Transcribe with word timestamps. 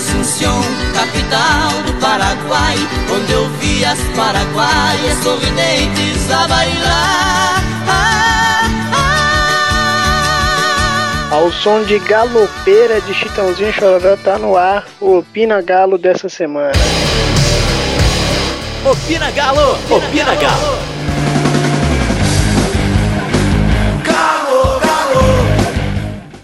Assunção, 0.00 0.60
capital 0.94 1.82
do 1.84 1.92
Paraguai, 2.00 2.74
onde 3.12 3.32
eu 3.32 3.46
vi 3.58 3.84
as 3.84 3.98
paraguaias 4.16 5.18
sorridentes 5.22 6.30
a 6.30 6.48
bailar. 6.48 7.62
Ah, 7.86 8.64
ah. 11.30 11.34
Ao 11.34 11.52
som 11.52 11.82
de 11.84 11.98
galopeira 11.98 13.02
de 13.02 13.12
Chitãozinho 13.12 13.74
Chororó 13.74 14.16
tá 14.16 14.38
no 14.38 14.56
ar 14.56 14.86
o 15.02 15.18
Opina 15.18 15.60
Galo 15.60 15.98
dessa 15.98 16.30
semana. 16.30 16.72
Opina 18.82 19.30
Galo! 19.32 19.76
Opina 19.90 20.34
Galo! 20.34 20.78
Galo, 24.02 24.80
Galo! 24.80 25.20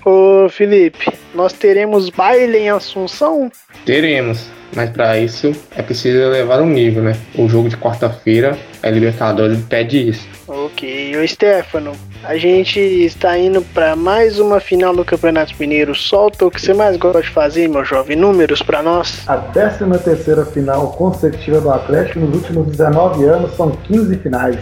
Ô 0.04 0.46
Felipe, 0.50 1.16
nós 1.37 1.53
teremos 1.53 2.09
baile 2.09 2.59
em 2.59 2.70
Assunção? 2.70 3.52
Teremos, 3.84 4.47
mas 4.74 4.91
para 4.91 5.19
isso 5.19 5.52
é 5.77 5.83
preciso 5.83 6.19
elevar 6.19 6.60
o 6.62 6.66
nível, 6.66 7.02
né? 7.02 7.16
O 7.37 7.48
jogo 7.48 7.69
de 7.69 7.77
quarta-feira 7.77 8.59
é 8.83 8.91
Libertadores 8.91 9.59
pede 9.69 10.09
isso. 10.09 10.27
Ok, 10.48 11.16
ô 11.16 11.29
Stefano, 11.29 11.93
a 12.24 12.37
gente 12.37 12.80
está 12.80 13.38
indo 13.38 13.60
para 13.74 13.95
mais 13.95 14.38
uma 14.38 14.59
final 14.60 14.95
do 14.96 15.05
Campeonato 15.05 15.55
Mineiro. 15.60 15.95
Solta 15.95 16.46
o 16.46 16.51
que 16.51 16.60
você 16.60 16.73
mais 16.73 16.96
gosta 16.96 17.23
de 17.23 17.29
fazer, 17.29 17.68
meu 17.68 17.84
jovem. 17.84 18.16
Números 18.16 18.62
para 18.62 18.82
nós. 18.82 19.29
A 19.29 19.37
13 19.37 19.84
terceira 20.02 20.45
final 20.46 20.93
consecutiva 20.93 21.60
do 21.60 21.71
Atlético 21.71 22.21
nos 22.21 22.34
últimos 22.34 22.66
19 22.68 23.24
anos 23.24 23.55
são 23.55 23.71
15 23.71 24.16
finais. 24.18 24.59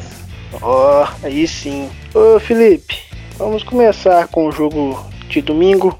Ó, 0.61 1.05
oh, 1.05 1.27
aí 1.27 1.47
sim. 1.47 1.89
Ô 2.13 2.39
Felipe, 2.41 2.97
vamos 3.39 3.63
começar 3.63 4.27
com 4.29 4.49
o 4.49 4.53
jogo 4.53 5.05
de 5.29 5.41
domingo. 5.41 5.99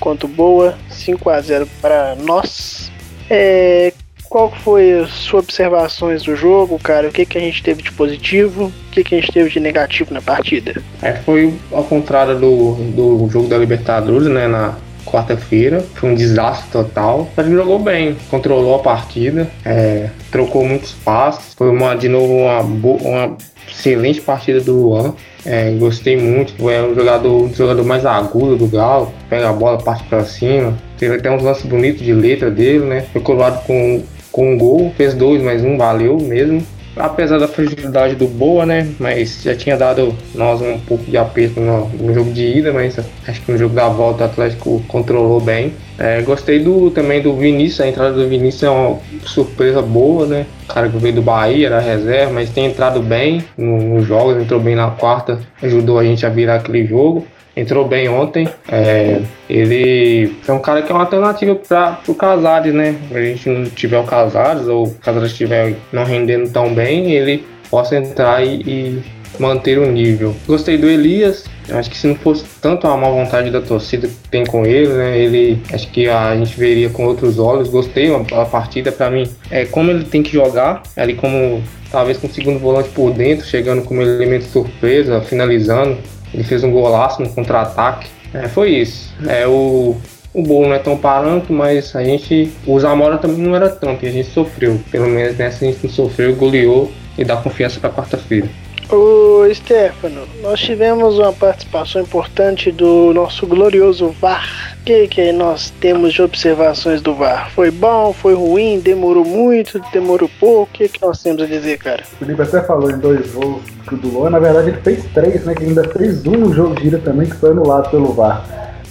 Quanto 0.00 0.26
boa, 0.26 0.76
5 0.90 1.30
a 1.30 1.40
0 1.40 1.68
para 1.80 2.14
nós. 2.16 2.90
É, 3.30 3.92
qual 4.28 4.50
foi 4.50 5.00
as 5.00 5.10
suas 5.10 5.44
observações 5.44 6.22
do 6.22 6.34
jogo, 6.34 6.78
cara? 6.78 7.08
O 7.08 7.12
que, 7.12 7.26
que 7.26 7.36
a 7.36 7.40
gente 7.40 7.62
teve 7.62 7.82
de 7.82 7.92
positivo? 7.92 8.72
O 8.88 8.90
que, 8.90 9.04
que 9.04 9.14
a 9.14 9.20
gente 9.20 9.30
teve 9.30 9.50
de 9.50 9.60
negativo 9.60 10.12
na 10.12 10.22
partida? 10.22 10.82
É, 11.02 11.12
foi 11.12 11.54
ao 11.70 11.84
contrário 11.84 12.38
do, 12.38 12.74
do 12.92 13.28
jogo 13.30 13.46
da 13.48 13.58
Libertadores, 13.58 14.28
né? 14.28 14.48
Na 14.48 14.76
quarta-feira. 15.04 15.84
Foi 15.94 16.10
um 16.10 16.14
desastre 16.14 16.70
total. 16.70 17.28
Mas 17.36 17.48
jogou 17.48 17.78
bem, 17.78 18.16
controlou 18.30 18.74
a 18.74 18.78
partida, 18.78 19.50
é, 19.64 20.08
trocou 20.30 20.64
muitos 20.64 20.92
passos. 20.92 21.54
Foi 21.54 21.68
uma, 21.68 21.94
de 21.94 22.08
novo 22.08 22.32
uma, 22.32 22.60
uma 22.60 23.36
excelente 23.68 24.20
partida 24.20 24.60
do 24.60 24.74
Luan. 24.74 25.14
É, 25.44 25.70
gostei 25.72 26.16
muito. 26.16 26.54
Foi 26.54 26.80
um 26.80 26.94
jogador, 26.94 27.44
um 27.44 27.54
jogador 27.54 27.84
mais 27.84 28.06
agudo 28.06 28.56
do 28.56 28.66
Galo. 28.66 29.12
Pega 29.28 29.50
a 29.50 29.52
bola, 29.52 29.78
parte 29.78 30.04
para 30.04 30.24
cima. 30.24 30.76
Teve 30.98 31.16
até 31.16 31.30
uns 31.30 31.42
lances 31.42 31.66
bonitos 31.66 32.02
de 32.02 32.12
letra 32.12 32.50
dele, 32.50 32.84
né? 32.84 33.06
Foi 33.12 33.20
colado 33.20 33.64
com 33.66 34.02
com 34.32 34.54
um 34.54 34.58
gol, 34.58 34.92
fez 34.96 35.14
dois, 35.14 35.42
mas 35.42 35.62
um 35.62 35.76
valeu 35.76 36.16
mesmo. 36.18 36.62
Apesar 36.96 37.38
da 37.38 37.48
fragilidade 37.48 38.14
do 38.14 38.26
Boa, 38.26 38.66
né? 38.66 38.88
Mas 38.98 39.42
já 39.42 39.54
tinha 39.54 39.76
dado 39.76 40.14
nós 40.34 40.60
um 40.60 40.78
pouco 40.78 41.04
de 41.04 41.16
aperto 41.16 41.60
no, 41.60 41.88
no 41.88 42.14
jogo 42.14 42.32
de 42.32 42.44
ida, 42.58 42.72
mas 42.72 42.98
acho 43.26 43.40
que 43.40 43.52
no 43.52 43.58
jogo 43.58 43.74
da 43.74 43.88
volta 43.88 44.24
o 44.24 44.26
Atlético 44.26 44.82
controlou 44.88 45.40
bem. 45.40 45.72
É, 45.98 46.20
gostei 46.22 46.58
do, 46.58 46.90
também 46.90 47.22
do 47.22 47.34
Vinícius, 47.34 47.80
a 47.80 47.88
entrada 47.88 48.12
do 48.14 48.28
Vinícius 48.28 48.64
é 48.64 48.70
uma 48.70 48.98
surpresa 49.24 49.80
boa, 49.80 50.26
né? 50.26 50.46
O 50.64 50.72
cara 50.72 50.88
que 50.88 50.96
veio 50.98 51.14
do 51.14 51.22
Bahia, 51.22 51.66
era 51.66 51.80
reserva, 51.80 52.32
mas 52.32 52.50
tem 52.50 52.66
entrado 52.66 53.00
bem 53.00 53.44
nos 53.56 53.84
no 53.84 54.02
jogos, 54.02 54.42
entrou 54.42 54.60
bem 54.60 54.74
na 54.74 54.90
quarta, 54.90 55.38
ajudou 55.62 55.98
a 55.98 56.04
gente 56.04 56.26
a 56.26 56.28
virar 56.28 56.56
aquele 56.56 56.86
jogo 56.86 57.26
entrou 57.56 57.86
bem 57.86 58.08
ontem. 58.08 58.48
É, 58.68 59.20
ele 59.48 60.34
é 60.46 60.52
um 60.52 60.58
cara 60.58 60.82
que 60.82 60.90
é 60.90 60.94
uma 60.94 61.04
alternativa 61.04 61.54
para 61.54 61.98
o 62.08 62.14
Casares, 62.14 62.74
né? 62.74 62.96
Se 63.10 63.18
a 63.18 63.22
gente 63.22 63.48
não 63.48 63.64
tiver 63.66 63.98
o 63.98 64.04
Casares 64.04 64.66
ou 64.66 64.86
o 64.86 64.94
Casares 64.94 65.30
estiver 65.30 65.74
não 65.92 66.04
rendendo 66.04 66.50
tão 66.50 66.74
bem, 66.74 67.12
ele 67.12 67.44
possa 67.70 67.96
entrar 67.96 68.44
e, 68.44 68.60
e 68.60 69.02
manter 69.38 69.78
o 69.78 69.90
nível. 69.90 70.34
Gostei 70.46 70.76
do 70.76 70.88
Elias, 70.88 71.44
acho 71.70 71.90
que 71.90 71.96
se 71.96 72.06
não 72.06 72.14
fosse 72.14 72.44
tanto 72.60 72.86
a 72.86 72.96
má 72.96 73.08
vontade 73.08 73.50
da 73.50 73.60
torcida 73.60 74.06
que 74.06 74.28
tem 74.30 74.44
com 74.44 74.66
ele, 74.66 74.92
né, 74.92 75.18
ele 75.18 75.62
acho 75.72 75.90
que 75.90 76.08
a 76.08 76.36
gente 76.36 76.58
veria 76.58 76.90
com 76.90 77.06
outros 77.06 77.38
olhos. 77.38 77.68
Gostei 77.68 78.14
a 78.14 78.44
partida 78.44 78.92
para 78.92 79.10
mim. 79.10 79.28
É 79.50 79.64
como 79.64 79.90
ele 79.90 80.04
tem 80.04 80.22
que 80.22 80.32
jogar, 80.32 80.82
ali 80.96 81.14
como 81.14 81.62
talvez 81.90 82.18
com 82.18 82.26
o 82.26 82.30
segundo 82.30 82.58
volante 82.58 82.88
por 82.90 83.12
dentro, 83.12 83.46
chegando 83.46 83.82
como 83.82 84.02
elemento 84.02 84.44
surpresa, 84.44 85.20
finalizando. 85.20 85.98
Ele 86.32 86.44
fez 86.44 86.64
um 86.64 86.70
golaço 86.70 87.22
no 87.22 87.28
contra-ataque. 87.28 88.08
É, 88.32 88.48
foi 88.48 88.70
isso. 88.70 89.12
É, 89.26 89.46
o, 89.46 89.96
o 90.32 90.42
bolo 90.42 90.68
não 90.68 90.74
é 90.74 90.78
tão 90.78 90.96
parâmetro, 90.96 91.52
mas 91.52 91.94
a 91.94 92.02
gente. 92.02 92.50
O 92.66 92.78
Zamora 92.80 93.18
também 93.18 93.38
não 93.38 93.54
era 93.54 93.68
tanto 93.68 94.04
e 94.04 94.08
a 94.08 94.12
gente 94.12 94.28
sofreu. 94.28 94.80
Pelo 94.90 95.06
menos 95.06 95.36
nessa 95.36 95.64
a 95.64 95.68
gente 95.68 95.84
não 95.84 95.90
sofreu, 95.90 96.34
goleou 96.34 96.90
e 97.18 97.24
dá 97.24 97.36
confiança 97.36 97.78
para 97.78 97.90
quarta-feira. 97.90 98.48
Ô 98.90 99.42
Stefano, 99.54 100.26
nós 100.42 100.60
tivemos 100.60 101.18
uma 101.18 101.32
participação 101.32 102.02
importante 102.02 102.70
do 102.70 103.12
nosso 103.14 103.46
glorioso 103.46 104.10
VAR. 104.20 104.71
Que, 104.84 105.06
que 105.06 105.30
nós 105.30 105.70
temos 105.80 106.12
de 106.12 106.22
observações 106.22 107.00
do 107.00 107.14
VAR? 107.14 107.50
Foi 107.52 107.70
bom, 107.70 108.12
foi 108.12 108.34
ruim, 108.34 108.80
demorou 108.80 109.24
muito, 109.24 109.80
demorou 109.92 110.28
pouco? 110.40 110.62
O 110.62 110.66
que, 110.66 110.88
que 110.88 111.00
nós 111.00 111.22
temos 111.22 111.40
a 111.40 111.46
dizer, 111.46 111.78
cara? 111.78 112.02
O 112.14 112.16
Felipe 112.16 112.42
até 112.42 112.60
falou 112.62 112.90
em 112.90 112.98
dois 112.98 113.32
gols 113.32 113.62
do 113.92 114.08
Luan, 114.08 114.30
na 114.30 114.40
verdade 114.40 114.70
ele 114.70 114.80
fez 114.82 115.04
três, 115.14 115.44
né? 115.44 115.54
Que 115.54 115.64
ainda 115.64 115.84
fez 115.88 116.26
um 116.26 116.32
no 116.32 116.52
jogo 116.52 116.74
de 116.74 116.88
ida 116.88 116.98
também, 116.98 117.28
que 117.28 117.36
foi 117.36 117.50
anulado 117.50 117.90
pelo 117.90 118.12
VAR. 118.12 118.44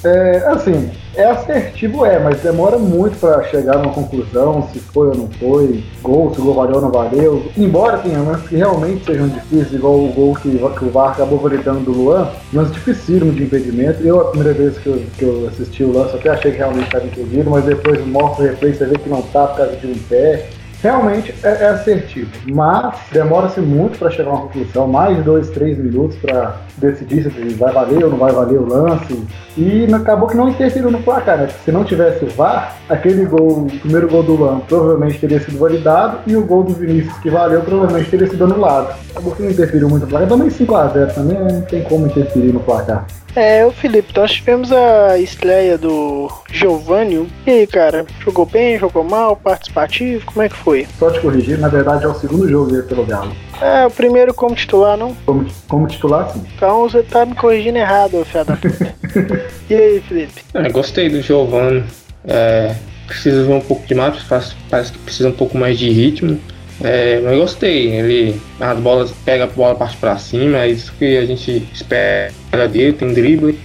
É, 0.04 0.38
assim, 0.48 0.90
é 1.16 1.26
assertivo, 1.26 2.06
é, 2.06 2.18
mas 2.18 2.42
demora 2.42 2.78
muito 2.78 3.20
para 3.20 3.44
chegar 3.44 3.78
numa 3.78 3.94
conclusão 3.94 4.68
se 4.72 4.80
foi 4.80 5.10
ou 5.10 5.16
não 5.16 5.28
foi, 5.28 5.84
gol, 6.02 6.34
se 6.34 6.42
o 6.42 6.44
gol 6.44 6.56
valeu 6.56 6.76
ou 6.76 6.82
não 6.82 6.92
valeu. 6.92 7.46
Embora 7.56 8.00
tenha 8.00 8.20
lances 8.20 8.48
que 8.48 8.56
realmente 8.56 9.06
sejam 9.06 9.28
difíceis, 9.28 9.74
igual 9.74 9.96
o 9.96 10.12
gol 10.14 10.36
que, 10.36 10.50
que 10.50 10.86
o 10.86 10.90
VAR 10.90 11.12
acabou 11.12 11.38
validando 11.38 11.82
do 11.82 11.92
Luan, 11.92 12.30
lance 12.54 12.74
dificílimo 12.74 13.32
de 13.32 13.44
impedimento. 13.44 14.02
Eu, 14.02 14.22
a 14.22 14.26
primeira 14.26 14.54
vez 14.54 14.78
que 14.80 14.88
eu, 14.88 15.02
que 15.18 15.24
eu 15.24 15.48
assisti 15.48 15.84
o 15.84 15.94
lance, 15.94 16.16
até 16.16 16.30
achei 16.30 16.52
que 16.52 16.58
realmente 16.58 16.86
estava 16.86 17.06
impedido, 17.06 17.50
mas 17.50 17.64
depois 17.66 18.06
mostra 18.08 18.44
o 18.44 18.48
replay, 18.48 18.74
você 18.74 18.86
vê 18.86 18.98
que 18.98 19.10
não 19.10 19.22
tá 19.22 19.48
por 19.48 19.58
causa 19.58 19.76
de 19.76 19.88
um 19.88 19.98
pé 20.10 20.50
realmente 20.82 21.34
é, 21.44 21.50
é 21.50 21.70
assertivo, 21.70 22.30
mas 22.48 22.96
demora-se 23.12 23.60
muito 23.60 24.00
para 24.00 24.10
chegar 24.10 24.32
a 24.32 24.34
uma 24.34 24.42
conclusão, 24.44 24.88
mais 24.88 25.18
de 25.18 25.24
dois, 25.24 25.50
três 25.50 25.78
minutos 25.78 26.18
para 26.18 26.58
decidir 26.78 27.24
se 27.24 27.54
vai 27.54 27.72
valer 27.72 28.04
ou 28.04 28.10
não 28.10 28.18
vai 28.18 28.32
valer 28.32 28.60
o 28.60 28.68
lance. 28.68 29.24
E 29.58 29.88
acabou 29.94 30.28
que 30.28 30.36
não 30.36 30.50
interferiu 30.50 30.90
no 30.90 31.02
placar, 31.04 31.38
né? 31.38 31.50
Se 31.64 31.72
não 31.72 31.84
tivesse 31.84 32.26
o 32.26 32.30
VAR, 32.30 32.76
aquele 32.90 33.26
gol, 33.26 33.66
o 33.66 33.80
primeiro 33.80 34.08
gol 34.08 34.24
do 34.24 34.42
Lan 34.42 34.60
provavelmente 34.62 35.20
teria 35.20 35.40
sido 35.40 35.60
validado 35.60 36.20
e 36.26 36.36
o 36.36 36.44
gol 36.44 36.64
do 36.64 36.74
Vinícius 36.74 37.18
que 37.20 37.30
valeu 37.30 37.62
provavelmente 37.62 38.10
teria 38.10 38.28
sido 38.28 38.44
anulado. 38.44 38.96
Acabou 39.12 39.36
que 39.36 39.44
não 39.44 39.52
interferiu 39.52 39.90
muito 39.90 40.04
no 40.04 40.10
placar. 40.10 40.30
Também 40.30 40.48
5x0 40.48 41.14
também 41.14 41.38
não 41.38 41.62
tem 41.62 41.84
como 41.84 42.08
interferir 42.08 42.54
no 42.54 42.60
placar. 42.62 43.06
É, 43.36 43.66
o 43.66 43.72
Felipe, 43.72 44.12
nós 44.16 44.32
tivemos 44.32 44.72
a 44.72 45.18
estreia 45.18 45.78
do 45.78 46.30
Giovanni. 46.52 47.30
E 47.46 47.50
aí, 47.52 47.68
cara, 47.68 48.06
jogou 48.20 48.46
bem, 48.46 48.78
jogou 48.78 49.04
mal, 49.04 49.36
participativo, 49.36 50.26
como 50.26 50.42
é 50.42 50.50
que 50.50 50.56
foi? 50.56 50.88
Só 51.00 51.10
te 51.10 51.20
corrigir, 51.20 51.58
na 51.58 51.70
verdade 51.70 52.04
é 52.04 52.08
o 52.08 52.14
segundo 52.14 52.48
jogo 52.48 52.72
dele 52.72 52.84
pelo 52.84 53.06
Galo. 53.06 53.32
É, 53.62 53.86
o 53.86 53.92
primeiro 53.92 54.34
como 54.34 54.56
titular, 54.56 54.98
não? 54.98 55.16
Como, 55.26 55.46
como 55.68 55.88
titular, 55.88 56.30
sim. 56.32 56.44
Então 56.56 56.82
você 56.82 57.04
tá 57.04 57.26
me 57.26 57.36
corrigindo 57.36 57.78
errado, 57.78 58.26
filho 58.26 58.46
da 58.46 58.56
puta. 58.56 58.96
e 59.70 59.74
aí, 59.74 60.02
Felipe? 60.02 60.42
É, 60.54 60.70
gostei 60.70 61.10
do 61.10 61.22
Giovanni. 61.22 61.84
É, 62.26 62.76
precisa 63.08 63.44
ver 63.44 63.54
um 63.54 63.62
pouco 63.62 63.86
de 63.88 63.96
mais, 63.96 64.24
parece 64.70 64.92
que 64.92 65.00
precisa 65.00 65.30
um 65.30 65.34
pouco 65.34 65.58
mais 65.58 65.78
de 65.78 65.90
ritmo. 65.90 66.40
É, 66.84 67.22
gostei, 67.38 67.92
ele 67.92 68.42
as 68.60 68.80
bolas 68.80 69.12
pega 69.24 69.44
a 69.44 69.48
bola 69.48 69.76
parte 69.76 69.98
para 69.98 70.18
cima, 70.18 70.60
é 70.60 70.70
isso 70.70 70.92
que 70.98 71.18
a 71.18 71.26
gente 71.26 71.68
espera 71.74 72.68
dele, 72.68 72.94
tem 72.94 73.14
drible, 73.14 73.60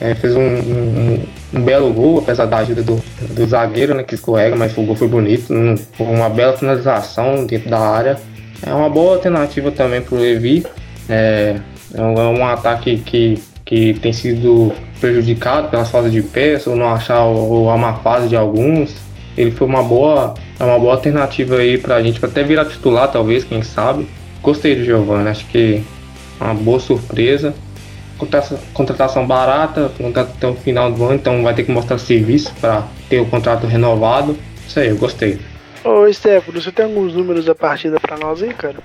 é, 0.00 0.14
fez 0.14 0.36
um, 0.36 0.40
um, 0.40 1.26
um, 1.54 1.62
belo 1.62 1.92
gol, 1.92 2.18
apesar 2.18 2.46
da 2.46 2.58
ajuda 2.58 2.82
do, 2.82 3.02
do 3.30 3.46
zagueiro, 3.46 3.94
né, 3.94 4.02
que 4.02 4.14
escorrega, 4.14 4.54
mas 4.54 4.76
o 4.76 4.82
gol 4.82 4.94
foi 4.94 5.08
bonito, 5.08 5.52
um, 5.52 5.74
uma 5.98 6.28
bela 6.28 6.56
finalização 6.56 7.46
dentro 7.46 7.70
da 7.70 7.78
área. 7.78 8.18
É 8.64 8.72
uma 8.72 8.90
boa 8.90 9.14
alternativa 9.14 9.70
também 9.70 10.00
para 10.00 10.16
o 10.16 10.20
Levi. 10.20 10.66
É, 11.08 11.56
é 11.94 12.02
um, 12.02 12.14
é 12.14 12.28
um 12.28 12.46
ataque 12.46 12.98
que, 12.98 13.42
que 13.64 13.94
tem 13.94 14.12
sido 14.12 14.72
prejudicado 15.00 15.68
pelas 15.68 15.90
faltas 15.90 16.12
de 16.12 16.22
peça, 16.22 16.70
ou 16.70 16.76
não 16.76 16.88
achar 16.88 17.24
ou 17.24 17.70
a 17.70 17.76
má 17.76 17.94
fase 17.94 18.28
de 18.28 18.36
alguns. 18.36 18.94
Ele 19.38 19.52
foi 19.52 19.68
uma 19.68 19.84
boa 19.84 20.34
é 20.58 20.64
uma 20.64 20.78
boa 20.78 20.94
alternativa 20.94 21.58
aí 21.58 21.78
pra 21.78 22.02
gente, 22.02 22.22
até 22.24 22.42
virar 22.42 22.64
titular, 22.64 23.08
talvez, 23.10 23.44
quem 23.44 23.62
sabe. 23.62 24.08
Gostei 24.42 24.74
do 24.74 24.84
Giovanni, 24.84 25.28
acho 25.28 25.46
que 25.46 25.84
é 26.40 26.44
uma 26.44 26.54
boa 26.54 26.80
surpresa. 26.80 27.54
Contratação 28.74 29.24
barata, 29.24 29.92
contrato 29.96 30.32
até 30.36 30.48
o 30.48 30.54
final 30.54 30.90
do 30.90 31.04
ano, 31.04 31.14
então 31.14 31.40
vai 31.44 31.54
ter 31.54 31.62
que 31.62 31.70
mostrar 31.70 31.98
serviço 31.98 32.52
para 32.60 32.82
ter 33.08 33.20
o 33.20 33.26
contrato 33.26 33.64
renovado. 33.68 34.36
Isso 34.66 34.80
aí, 34.80 34.88
eu 34.88 34.96
gostei. 34.96 35.38
Ô 35.84 36.12
Stefano, 36.12 36.60
você 36.60 36.72
tem 36.72 36.86
alguns 36.86 37.14
números 37.14 37.44
da 37.44 37.54
partida 37.54 38.00
para 38.00 38.18
nós 38.18 38.42
aí, 38.42 38.52
cara? 38.52 38.78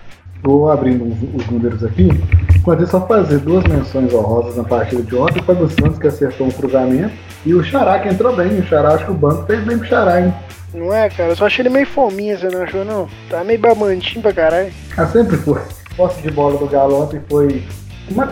Vou 0.43 0.69
abrindo 0.69 1.05
os 1.33 1.47
números 1.47 1.83
aqui. 1.85 2.09
Enquanto 2.53 2.83
isso, 2.83 2.91
só 2.91 3.07
fazer 3.07 3.39
duas 3.39 3.63
menções 3.63 4.13
honrosas 4.13 4.57
na 4.57 4.63
partida 4.65 5.01
de 5.01 5.15
ontem 5.15 5.41
foi 5.41 5.55
do 5.55 5.69
Santos 5.69 5.97
que 5.97 6.07
acertou 6.07 6.47
um 6.47 6.51
cruzamento 6.51 7.13
e 7.45 7.53
o 7.53 7.63
Xará 7.63 7.97
que 7.99 8.09
entrou 8.09 8.35
bem. 8.35 8.59
O 8.59 8.67
Xará, 8.67 8.89
acho 8.89 9.05
que 9.05 9.11
o 9.11 9.15
banco 9.15 9.45
fez 9.45 9.63
bem 9.63 9.77
pro 9.77 9.87
Xará, 9.87 10.21
hein? 10.21 10.33
Não 10.73 10.93
é, 10.93 11.09
cara? 11.09 11.29
Eu 11.29 11.35
só 11.37 11.45
achei 11.45 11.63
ele 11.63 11.69
meio 11.69 11.87
fominha, 11.87 12.37
você 12.37 12.49
não 12.49 12.61
achou, 12.61 12.83
não? 12.83 13.07
Tá 13.29 13.41
meio 13.43 13.59
bamantinho 13.59 14.21
pra 14.21 14.33
caralho. 14.33 14.71
Ah, 14.97 15.05
sempre 15.07 15.37
foi. 15.37 15.61
Posse 15.95 16.21
de 16.21 16.31
bola 16.31 16.57
do 16.57 16.67
Galo 16.67 17.03
ontem 17.03 17.21
foi 17.29 17.63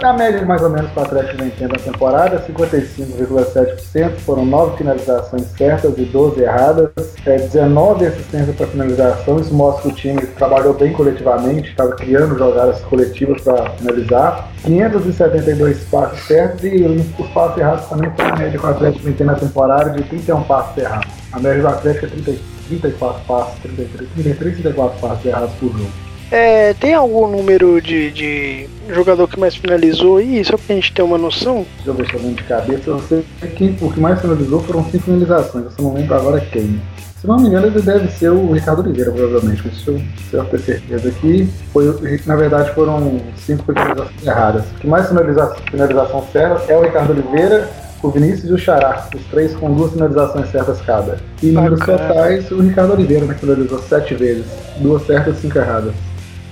a 0.03 0.13
média 0.13 0.45
mais 0.45 0.61
ou 0.61 0.69
menos 0.69 0.91
para 0.91 1.03
o 1.03 1.05
Atlético 1.05 1.37
vem 1.37 1.49
tendo 1.51 1.71
na 1.71 1.79
temporada, 1.79 2.45
55,7%, 2.45 4.17
foram 4.17 4.45
9 4.45 4.77
finalizações 4.77 5.43
certas 5.57 5.97
e 5.97 6.03
12 6.03 6.41
erradas, 6.41 6.89
é, 7.25 7.37
19 7.37 8.05
assistências 8.05 8.55
para 8.55 8.67
finalização, 8.67 9.39
isso 9.39 9.53
mostra 9.53 9.83
que 9.83 9.87
o 9.89 9.91
time 9.93 10.21
trabalhou 10.27 10.73
bem 10.73 10.91
coletivamente, 10.91 11.69
estava 11.69 11.95
criando 11.95 12.37
jogadas 12.37 12.81
coletivas 12.81 13.41
para 13.41 13.69
finalizar, 13.71 14.51
572 14.63 15.83
passes 15.85 16.19
certos 16.25 16.63
e 16.63 16.83
os 17.17 17.27
passes 17.29 17.57
errados 17.57 17.85
também 17.87 18.11
foi 18.15 18.25
a 18.25 18.35
média 18.35 18.59
que 18.59 18.65
o 18.65 18.69
Atlético 18.69 19.05
vem 19.05 19.13
tendo 19.13 19.27
na 19.27 19.35
temporada 19.35 19.89
de 19.91 20.03
31 20.03 20.43
passes 20.43 20.77
errados. 20.77 21.11
A 21.31 21.39
média 21.39 21.61
do 21.61 21.67
Atlético 21.67 22.05
é 22.05 22.09
30, 22.09 22.33
34 22.67 23.21
passes, 23.25 23.59
33, 23.61 24.09
33, 24.15 24.53
34 24.61 24.99
passes 24.99 25.25
errados 25.25 25.53
por 25.55 25.71
jogo. 25.71 26.10
É, 26.31 26.73
tem 26.75 26.93
algum 26.93 27.27
número 27.27 27.81
de, 27.81 28.09
de 28.11 28.69
jogador 28.89 29.27
que 29.27 29.37
mais 29.37 29.55
finalizou 29.55 30.17
aí, 30.17 30.43
só 30.45 30.57
pra 30.57 30.75
gente 30.75 30.93
ter 30.93 31.01
uma 31.01 31.17
noção? 31.17 31.65
Deixa 31.75 31.89
eu 31.89 31.93
ver 31.93 32.07
se 32.07 32.13
eu 32.13 32.21
lembro 32.21 32.35
de 32.35 32.43
cabeça. 32.43 32.89
Eu 32.89 32.99
sei 33.01 33.25
que 33.55 33.77
o 33.81 33.91
que 33.91 33.99
mais 33.99 34.21
finalizou 34.21 34.61
foram 34.61 34.83
cinco 34.85 35.03
finalizações, 35.03 35.65
eu 35.65 35.71
só 35.71 35.81
não 35.83 35.93
lembro 35.93 36.15
agora 36.15 36.39
quem. 36.39 36.81
Se 37.19 37.27
não 37.27 37.37
me 37.37 37.49
engano, 37.49 37.67
ele 37.67 37.81
deve 37.81 38.07
ser 38.07 38.29
o 38.31 38.51
Ricardo 38.51 38.81
Oliveira, 38.81 39.11
provavelmente. 39.11 39.61
Mas 39.63 39.75
deixa 39.85 40.03
eu, 40.33 40.45
ter 40.45 40.59
certeza 40.59 41.09
aqui. 41.09 41.47
Foi, 41.71 41.85
na 42.25 42.35
verdade, 42.35 42.73
foram 42.73 43.21
cinco 43.35 43.63
finalizações 43.65 44.25
erradas. 44.25 44.63
O 44.71 44.79
que 44.79 44.87
mais 44.87 45.07
finaliza, 45.07 45.55
finalização 45.69 46.25
certa 46.31 46.71
é 46.71 46.77
o 46.77 46.81
Ricardo 46.81 47.11
Oliveira, 47.11 47.69
o 48.01 48.09
Vinícius 48.09 48.49
e 48.49 48.53
o 48.53 48.57
Xará, 48.57 49.07
os 49.13 49.23
três 49.25 49.53
com 49.53 49.71
duas 49.71 49.91
finalizações 49.91 50.49
certas 50.49 50.81
cada. 50.81 51.19
E 51.43 51.51
números 51.51 51.79
totais, 51.81 52.49
o 52.49 52.61
Ricardo 52.61 52.93
Oliveira, 52.93 53.25
né, 53.25 53.33
que 53.35 53.41
finalizou 53.41 53.79
sete 53.83 54.15
vezes, 54.15 54.45
duas 54.77 55.05
certas 55.05 55.37
e 55.37 55.41
cinco 55.41 55.59
erradas. 55.59 55.93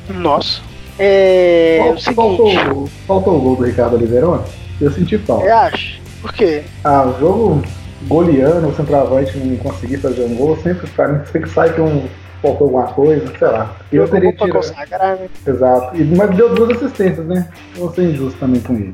Nossa. 0.09 0.61
É. 0.97 1.79
Qual, 1.79 1.93
o 1.93 1.99
seguinte. 1.99 2.15
Faltou, 2.55 2.89
faltou 3.07 3.37
o 3.37 3.41
gol 3.41 3.55
do 3.55 3.63
Ricardo 3.65 3.95
Oliveira 3.95 4.27
ontem? 4.27 4.51
Eu 4.81 4.91
senti 4.91 5.17
falta. 5.17 5.45
Eu 5.45 5.57
acho. 5.57 5.99
Por 6.21 6.33
quê? 6.33 6.63
Ah, 6.83 7.05
o 7.05 7.19
jogo 7.19 7.61
goleando, 8.03 8.67
o 8.67 8.75
centroavante 8.75 9.37
não 9.37 9.55
conseguir 9.57 9.97
fazer 9.97 10.23
um 10.23 10.35
gol, 10.35 10.57
sempre 10.57 10.87
pra 10.87 11.07
mim 11.07 11.25
sempre 11.31 11.49
sai 11.49 11.73
que 11.73 11.81
um 11.81 12.07
faltou 12.41 12.67
alguma 12.67 12.87
coisa, 12.87 13.25
sei 13.37 13.47
lá. 13.47 13.75
Eu 13.91 14.05
Jogou 14.05 14.19
teria 14.19 14.33
tirado. 14.33 14.51
consagrar, 14.53 15.15
né? 15.17 15.27
Exato. 15.45 15.97
E, 15.97 16.03
mas 16.03 16.35
deu 16.35 16.55
duas 16.55 16.77
assistências, 16.77 17.25
né? 17.25 17.49
Vou 17.75 17.93
ser 17.93 18.03
injusto 18.03 18.39
também 18.39 18.61
com 18.61 18.73
ele. 18.75 18.93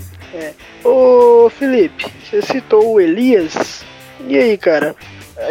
Ô 0.84 1.50
Felipe, 1.50 2.08
você 2.24 2.42
citou 2.42 2.94
o 2.94 3.00
Elias. 3.00 3.84
E 4.28 4.38
aí, 4.38 4.58
cara? 4.58 4.96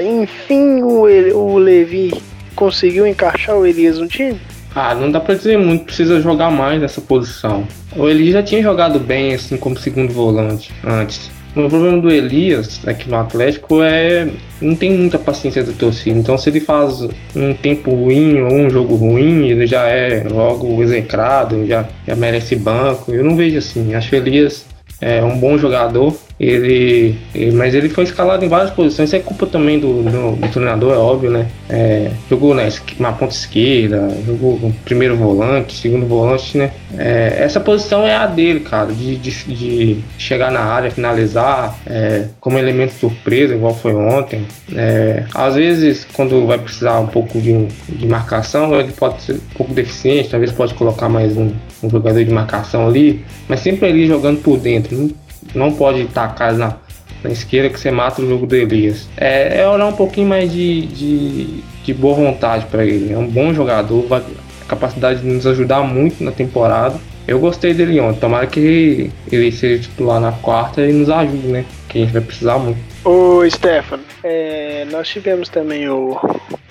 Enfim, 0.00 0.82
o, 0.82 1.02
o 1.36 1.58
Levi 1.58 2.20
conseguiu 2.56 3.06
encaixar 3.06 3.56
o 3.56 3.66
Elias 3.66 3.98
no 3.98 4.08
time? 4.08 4.40
Ah, 4.74 4.94
não 4.94 5.10
dá 5.10 5.20
pra 5.20 5.34
dizer 5.34 5.56
muito, 5.56 5.84
precisa 5.84 6.20
jogar 6.20 6.50
mais 6.50 6.80
nessa 6.80 7.00
posição. 7.00 7.66
O 7.96 8.08
Elias 8.08 8.32
já 8.32 8.42
tinha 8.42 8.62
jogado 8.62 8.98
bem, 8.98 9.34
assim, 9.34 9.56
como 9.56 9.78
segundo 9.78 10.12
volante 10.12 10.72
antes. 10.84 11.30
O 11.56 11.68
problema 11.68 12.00
do 12.00 12.10
Elias 12.10 12.80
aqui 12.84 13.08
no 13.08 13.16
Atlético 13.16 13.80
é 13.80 14.28
não 14.60 14.74
tem 14.74 14.90
muita 14.90 15.20
paciência 15.20 15.62
da 15.62 15.72
torcida. 15.72 16.18
Então 16.18 16.36
se 16.36 16.50
ele 16.50 16.58
faz 16.58 17.06
um 17.36 17.54
tempo 17.54 17.92
ruim 17.92 18.40
ou 18.40 18.52
um 18.52 18.68
jogo 18.68 18.96
ruim, 18.96 19.46
ele 19.46 19.64
já 19.64 19.86
é 19.86 20.24
logo 20.28 20.82
execrado, 20.82 21.64
já, 21.64 21.86
já 22.04 22.16
merece 22.16 22.56
banco. 22.56 23.12
Eu 23.12 23.22
não 23.22 23.36
vejo 23.36 23.58
assim. 23.58 23.94
Acho 23.94 24.10
que 24.10 24.16
o 24.16 24.18
Elias 24.18 24.66
é 25.00 25.22
um 25.22 25.38
bom 25.38 25.56
jogador, 25.56 26.16
ele, 26.38 27.16
mas 27.52 27.74
ele 27.74 27.88
foi 27.88 28.04
escalado 28.04 28.44
em 28.44 28.48
várias 28.48 28.70
posições. 28.70 29.08
Isso 29.08 29.16
é 29.16 29.20
culpa 29.20 29.46
também 29.46 29.78
do, 29.78 30.02
do- 30.02 30.36
do 30.36 30.48
treinador, 30.48 30.92
é 30.92 30.96
óbvio, 30.96 31.30
né? 31.30 31.46
É, 31.68 32.10
jogou 32.28 32.54
na, 32.54 32.62
na 32.98 33.12
ponta 33.12 33.32
esquerda, 33.34 34.08
jogou 34.26 34.72
primeiro 34.84 35.16
volante, 35.16 35.74
segundo 35.76 36.06
volante, 36.06 36.58
né? 36.58 36.72
É, 36.98 37.36
essa 37.38 37.60
posição 37.60 38.04
é 38.06 38.14
a 38.14 38.26
dele, 38.26 38.60
cara, 38.60 38.92
de, 38.92 39.16
de, 39.16 39.30
de 39.54 39.96
chegar 40.18 40.50
na 40.50 40.60
área, 40.60 40.90
finalizar, 40.90 41.78
é, 41.86 42.26
como 42.40 42.58
elemento 42.58 42.94
surpresa, 42.94 43.54
igual 43.54 43.74
foi 43.74 43.94
ontem. 43.94 44.44
É, 44.74 45.24
às 45.34 45.54
vezes, 45.54 46.06
quando 46.12 46.46
vai 46.46 46.58
precisar 46.58 46.98
um 47.00 47.06
pouco 47.06 47.40
de, 47.40 47.66
de 47.88 48.06
marcação, 48.06 48.74
ele 48.78 48.92
pode 48.92 49.22
ser 49.22 49.34
um 49.34 49.54
pouco 49.56 49.72
deficiente, 49.72 50.28
talvez 50.30 50.50
pode 50.52 50.74
colocar 50.74 51.08
mais 51.08 51.36
um, 51.36 51.52
um 51.82 51.90
jogador 51.90 52.24
de 52.24 52.30
marcação 52.32 52.86
ali, 52.88 53.24
mas 53.48 53.60
sempre 53.60 53.88
ali 53.88 54.06
jogando 54.06 54.40
por 54.42 54.58
dentro. 54.58 54.96
Não, 54.96 55.10
não 55.54 55.72
pode 55.72 56.04
tacar 56.06 56.52
na, 56.54 56.76
na 57.22 57.30
esquerda 57.30 57.70
que 57.70 57.78
você 57.78 57.90
mata 57.90 58.20
o 58.20 58.28
jogo 58.28 58.46
do 58.46 58.54
Elias. 58.54 59.08
É, 59.16 59.60
é 59.60 59.68
olhar 59.68 59.86
um 59.86 59.92
pouquinho 59.92 60.28
mais 60.28 60.52
de, 60.52 60.86
de, 60.86 61.62
de 61.84 61.94
boa 61.94 62.14
vontade 62.14 62.66
para 62.66 62.84
ele. 62.84 63.12
É 63.12 63.18
um 63.18 63.26
bom 63.26 63.52
jogador, 63.54 64.06
vai, 64.06 64.20
a 64.20 64.68
capacidade 64.68 65.20
de 65.20 65.26
nos 65.26 65.46
ajudar 65.46 65.82
muito 65.82 66.22
na 66.22 66.32
temporada. 66.32 66.98
Eu 67.26 67.38
gostei 67.38 67.72
dele 67.72 67.98
ontem. 68.00 68.20
Tomara 68.20 68.46
que 68.46 69.10
ele 69.32 69.50
seja 69.50 69.82
titular 69.82 70.20
na 70.20 70.32
quarta 70.32 70.82
e 70.82 70.92
nos 70.92 71.08
ajude, 71.08 71.46
né? 71.46 71.64
Que 71.88 71.98
a 71.98 72.00
gente 72.02 72.12
vai 72.12 72.22
precisar 72.22 72.58
muito. 72.58 72.78
Ô 73.04 73.48
Stefano, 73.48 74.02
é, 74.22 74.86
nós 74.90 75.08
tivemos 75.08 75.48
também 75.48 75.88
o, 75.88 76.18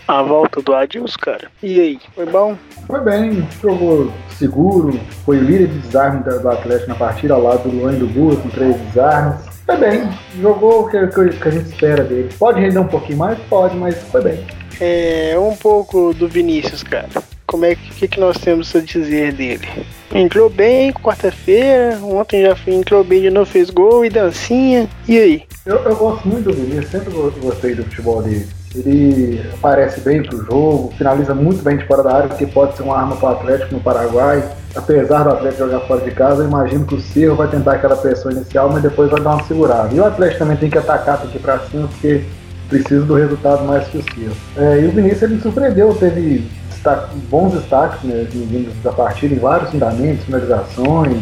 a 0.07 0.21
volta 0.21 0.61
do 0.61 0.73
Adilson, 0.73 1.17
cara. 1.21 1.47
E 1.61 1.79
aí, 1.79 1.99
foi 2.15 2.25
bom? 2.25 2.57
Foi 2.87 2.99
bem, 3.01 3.47
jogou 3.61 4.11
seguro, 4.37 4.99
foi 5.25 5.37
o 5.37 5.43
líder 5.43 5.67
de 5.67 5.79
desarme 5.79 6.23
do 6.23 6.49
Atlético 6.49 6.89
na 6.89 6.95
partida, 6.95 7.33
ao 7.33 7.41
lado 7.41 7.69
do 7.69 7.75
Luan 7.77 7.93
e 7.93 7.99
do 7.99 8.07
Burro, 8.07 8.37
com 8.37 8.49
três 8.49 8.75
desarmes. 8.81 9.45
Foi 9.65 9.77
bem, 9.77 10.09
jogou 10.41 10.81
o 10.81 10.89
que, 10.89 11.07
que- 11.07 11.47
a 11.47 11.51
gente 11.51 11.69
espera 11.69 12.03
dele. 12.03 12.29
Pode 12.37 12.59
render 12.59 12.79
um 12.79 12.87
pouquinho 12.87 13.17
mais? 13.19 13.39
Pode, 13.49 13.75
mas 13.77 13.95
foi 14.11 14.21
bem. 14.21 14.45
É, 14.81 15.35
um 15.39 15.55
pouco 15.55 16.13
do 16.13 16.27
Vinícius, 16.27 16.83
cara. 16.83 17.07
Como 17.47 17.63
é 17.65 17.75
que, 17.75 18.07
que, 18.07 18.19
nós 18.19 18.37
temos 18.39 18.75
a 18.75 18.79
dizer 18.81 19.31
dele? 19.33 19.67
Entrou 20.13 20.49
bem 20.49 20.91
quarta-feira, 20.91 21.97
ontem 22.01 22.41
já 22.43 22.55
foi- 22.55 22.73
entrou 22.73 23.03
bem 23.03 23.21
de 23.21 23.29
novo, 23.29 23.45
fez 23.49 23.69
gol 23.69 24.03
e 24.03 24.09
dancinha. 24.09 24.89
E 25.07 25.17
aí? 25.17 25.43
Eu, 25.65 25.77
eu 25.77 25.95
gosto 25.95 26.27
muito 26.27 26.45
do 26.51 26.53
Vinícius, 26.53 26.87
sempre 26.89 27.11
go- 27.11 27.31
gostei 27.39 27.75
do 27.75 27.83
futebol 27.83 28.21
dele. 28.21 28.47
Ele 28.75 29.41
aparece 29.53 30.01
bem 30.01 30.23
pro 30.23 30.43
jogo, 30.43 30.91
finaliza 30.97 31.33
muito 31.35 31.63
bem 31.63 31.77
de 31.77 31.85
fora 31.85 32.01
da 32.03 32.15
área, 32.15 32.29
que 32.29 32.45
pode 32.45 32.75
ser 32.75 32.83
uma 32.83 32.97
arma 32.97 33.15
para 33.15 33.29
o 33.29 33.31
Atlético 33.33 33.75
no 33.75 33.81
Paraguai. 33.81 34.43
Apesar 34.75 35.23
do 35.23 35.29
Atlético 35.29 35.65
jogar 35.65 35.81
fora 35.81 36.01
de 36.01 36.11
casa, 36.11 36.41
eu 36.41 36.47
imagino 36.47 36.85
que 36.85 36.95
o 36.95 37.01
Cerro 37.01 37.35
vai 37.35 37.47
tentar 37.47 37.73
aquela 37.73 37.95
pressão 37.95 38.31
inicial, 38.31 38.69
mas 38.71 38.81
depois 38.81 39.11
vai 39.11 39.21
dar 39.21 39.35
uma 39.35 39.43
segurada. 39.43 39.93
E 39.93 39.99
o 39.99 40.05
Atlético 40.05 40.39
também 40.39 40.57
tem 40.57 40.69
que 40.69 40.77
atacar, 40.77 41.21
tem 41.21 41.29
que 41.29 41.37
pra 41.39 41.59
cima, 41.59 41.87
porque 41.87 42.23
precisa 42.67 43.05
do 43.05 43.13
resultado 43.13 43.63
mais 43.65 43.87
que 43.87 43.99
o 43.99 44.03
Cerro. 44.03 44.35
É, 44.57 44.81
e 44.81 44.85
o 44.87 44.91
Vinícius 44.91 45.21
ele 45.23 45.35
me 45.35 45.41
surpreendeu, 45.41 45.93
teve 45.93 46.49
destaque- 46.71 47.15
bons 47.29 47.53
destaques 47.53 48.01
né, 48.03 48.25
da 48.83 48.91
partida 48.91 49.35
em 49.35 49.39
vários 49.39 49.69
fundamentos, 49.69 50.25
finalizações, 50.25 51.21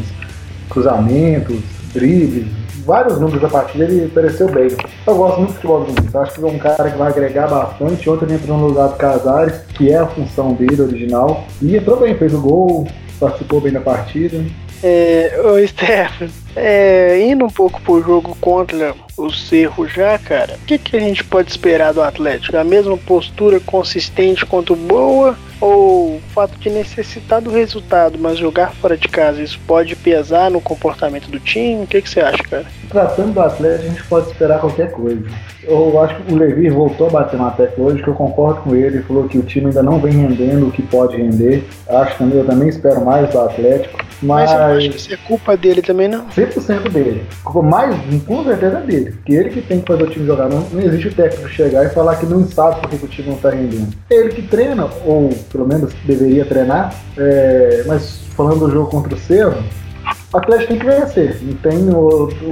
cruzamentos, 0.70 1.60
dribles, 1.94 2.48
vários 2.82 3.20
números 3.20 3.42
da 3.42 3.48
partida 3.48 3.86
ele 3.86 4.06
apareceu 4.06 4.50
bem. 4.52 4.70
Eu 5.08 5.16
gosto 5.16 5.38
muito 5.38 5.50
do 5.50 5.56
futebol 5.56 5.80
do 5.82 5.86
Vinícius, 5.88 6.16
acho 6.16 6.34
que 6.34 6.44
é 6.44 6.48
um 6.48 6.60
cara 6.60 6.92
que 6.92 6.98
vai 6.98 7.08
agregar 7.10 7.48
bastante. 7.48 8.10
Ontem 8.10 8.26
ele 8.26 8.36
entrou 8.36 8.58
no 8.58 8.68
lugar 8.68 8.90
do 8.90 8.96
Casares, 8.96 9.62
que 9.74 9.92
é 9.92 9.98
a 9.98 10.08
função 10.08 10.54
dele 10.54 10.82
original, 10.82 11.46
e 11.62 11.76
entrou 11.76 12.00
bem, 12.00 12.16
fez 12.16 12.34
o 12.34 12.42
gol, 12.42 12.88
participou 13.20 13.62
bem 13.62 13.72
da 13.72 13.82
partida. 13.82 14.44
É, 14.84 15.40
ô 15.44 15.68
Stefano, 15.68 16.32
é, 16.56 17.22
indo 17.30 17.46
um 17.46 17.50
pouco 17.50 17.82
pro 17.82 18.02
jogo 18.02 18.36
contra 18.40 18.94
o 19.18 19.32
Cerro 19.32 19.88
já, 19.88 20.18
cara, 20.18 20.56
o 20.62 20.66
que, 20.66 20.78
que 20.78 20.98
a 20.98 21.00
gente 21.00 21.24
pode 21.24 21.50
esperar 21.50 21.94
do 21.94 22.02
Atlético? 22.02 22.58
A 22.58 22.64
mesma 22.64 22.98
postura 22.98 23.60
consistente 23.60 24.46
quanto 24.46 24.76
boa? 24.76 25.38
Ou 25.60 26.16
o 26.16 26.22
fato 26.34 26.58
de 26.58 26.72
necessitar 26.72 27.40
do 27.40 27.52
resultado, 27.52 28.18
mas 28.20 28.40
jogar 28.40 28.74
fora 28.74 28.98
de 28.98 29.08
casa, 29.08 29.44
isso 29.44 29.60
pode 29.68 29.96
pesar 29.96 30.50
no 30.50 30.60
comportamento 30.60 31.30
do 31.30 31.40
time? 31.40 31.84
O 31.84 31.88
que, 31.88 32.02
que 32.02 32.10
você 32.10 32.20
acha, 32.20 32.42
cara? 32.44 32.66
Tratando 32.90 33.34
do 33.34 33.40
Atlético, 33.42 33.86
a 33.86 33.90
gente 33.90 34.04
pode 34.06 34.32
esperar 34.32 34.60
qualquer 34.60 34.92
coisa. 34.92 35.22
Eu 35.64 36.02
acho 36.02 36.16
que 36.16 36.34
o 36.34 36.36
Levi 36.36 36.68
voltou 36.70 37.08
a 37.08 37.10
bater 37.12 37.40
na 37.40 37.52
tecla 37.52 37.86
hoje, 37.86 38.02
que 38.02 38.10
eu 38.10 38.16
concordo 38.16 38.62
com 38.62 38.76
ele. 38.76 38.98
Ele 38.98 39.04
falou 39.04 39.28
que 39.30 39.38
o 39.38 39.44
time 39.44 39.68
ainda 39.68 39.84
não 39.84 40.00
vem 40.00 40.14
rendendo 40.14 40.68
o 40.68 40.72
que 40.72 40.82
pode 40.82 41.16
render. 41.16 41.64
Acho 41.88 42.18
também, 42.18 42.40
eu 42.40 42.46
também 42.46 42.68
espero 42.68 43.06
mais 43.06 43.30
do 43.30 43.40
Atlético. 43.40 44.00
Mas, 44.22 44.50
Mas, 44.50 44.60
não 44.60 44.66
acha 44.78 44.90
que 44.90 44.98
isso 44.98 45.14
é 45.14 45.18
culpa 45.18 45.58
dele 45.58 45.82
também, 45.82 46.08
não? 46.08 46.26
100% 46.48 46.90
dele. 46.90 47.24
Mais, 47.64 47.96
com 48.26 48.44
certeza 48.44 48.78
é 48.78 48.82
dele. 48.82 49.12
Porque 49.12 49.34
ele 49.34 49.50
que 49.50 49.62
tem 49.62 49.82
que 49.82 49.88
fazer 49.88 50.04
o 50.04 50.10
time 50.10 50.26
jogar. 50.26 50.50
Não, 50.50 50.62
não 50.72 50.82
existe 50.82 51.08
o 51.10 51.14
técnico 51.14 51.50
chegar 51.50 51.86
e 51.86 51.90
falar 51.90 52.16
que 52.16 52.26
não 52.26 52.46
sabe 52.48 52.82
por 52.82 52.90
que 52.90 52.98
que 52.98 53.06
o 53.06 53.10
time 53.10 53.30
não 53.30 53.36
está 53.36 53.50
rendendo. 53.50 53.94
Ele 54.10 54.30
que 54.30 54.42
treina, 54.44 54.90
ou 55.06 55.30
pelo 55.52 55.68
menos 55.68 55.94
deveria 56.06 56.46
treinar. 56.46 56.94
É, 57.18 57.84
mas 57.88 58.22
falando 58.36 58.68
do 58.68 58.72
jogo 58.72 58.90
contra 58.90 59.14
o 59.14 59.18
Cerro, 59.18 59.64
o 60.34 60.38
Atlético 60.38 60.70
tem 60.70 60.80
que 60.80 60.86
vencer. 60.86 61.38
Não 61.42 61.54
tem 61.56 61.90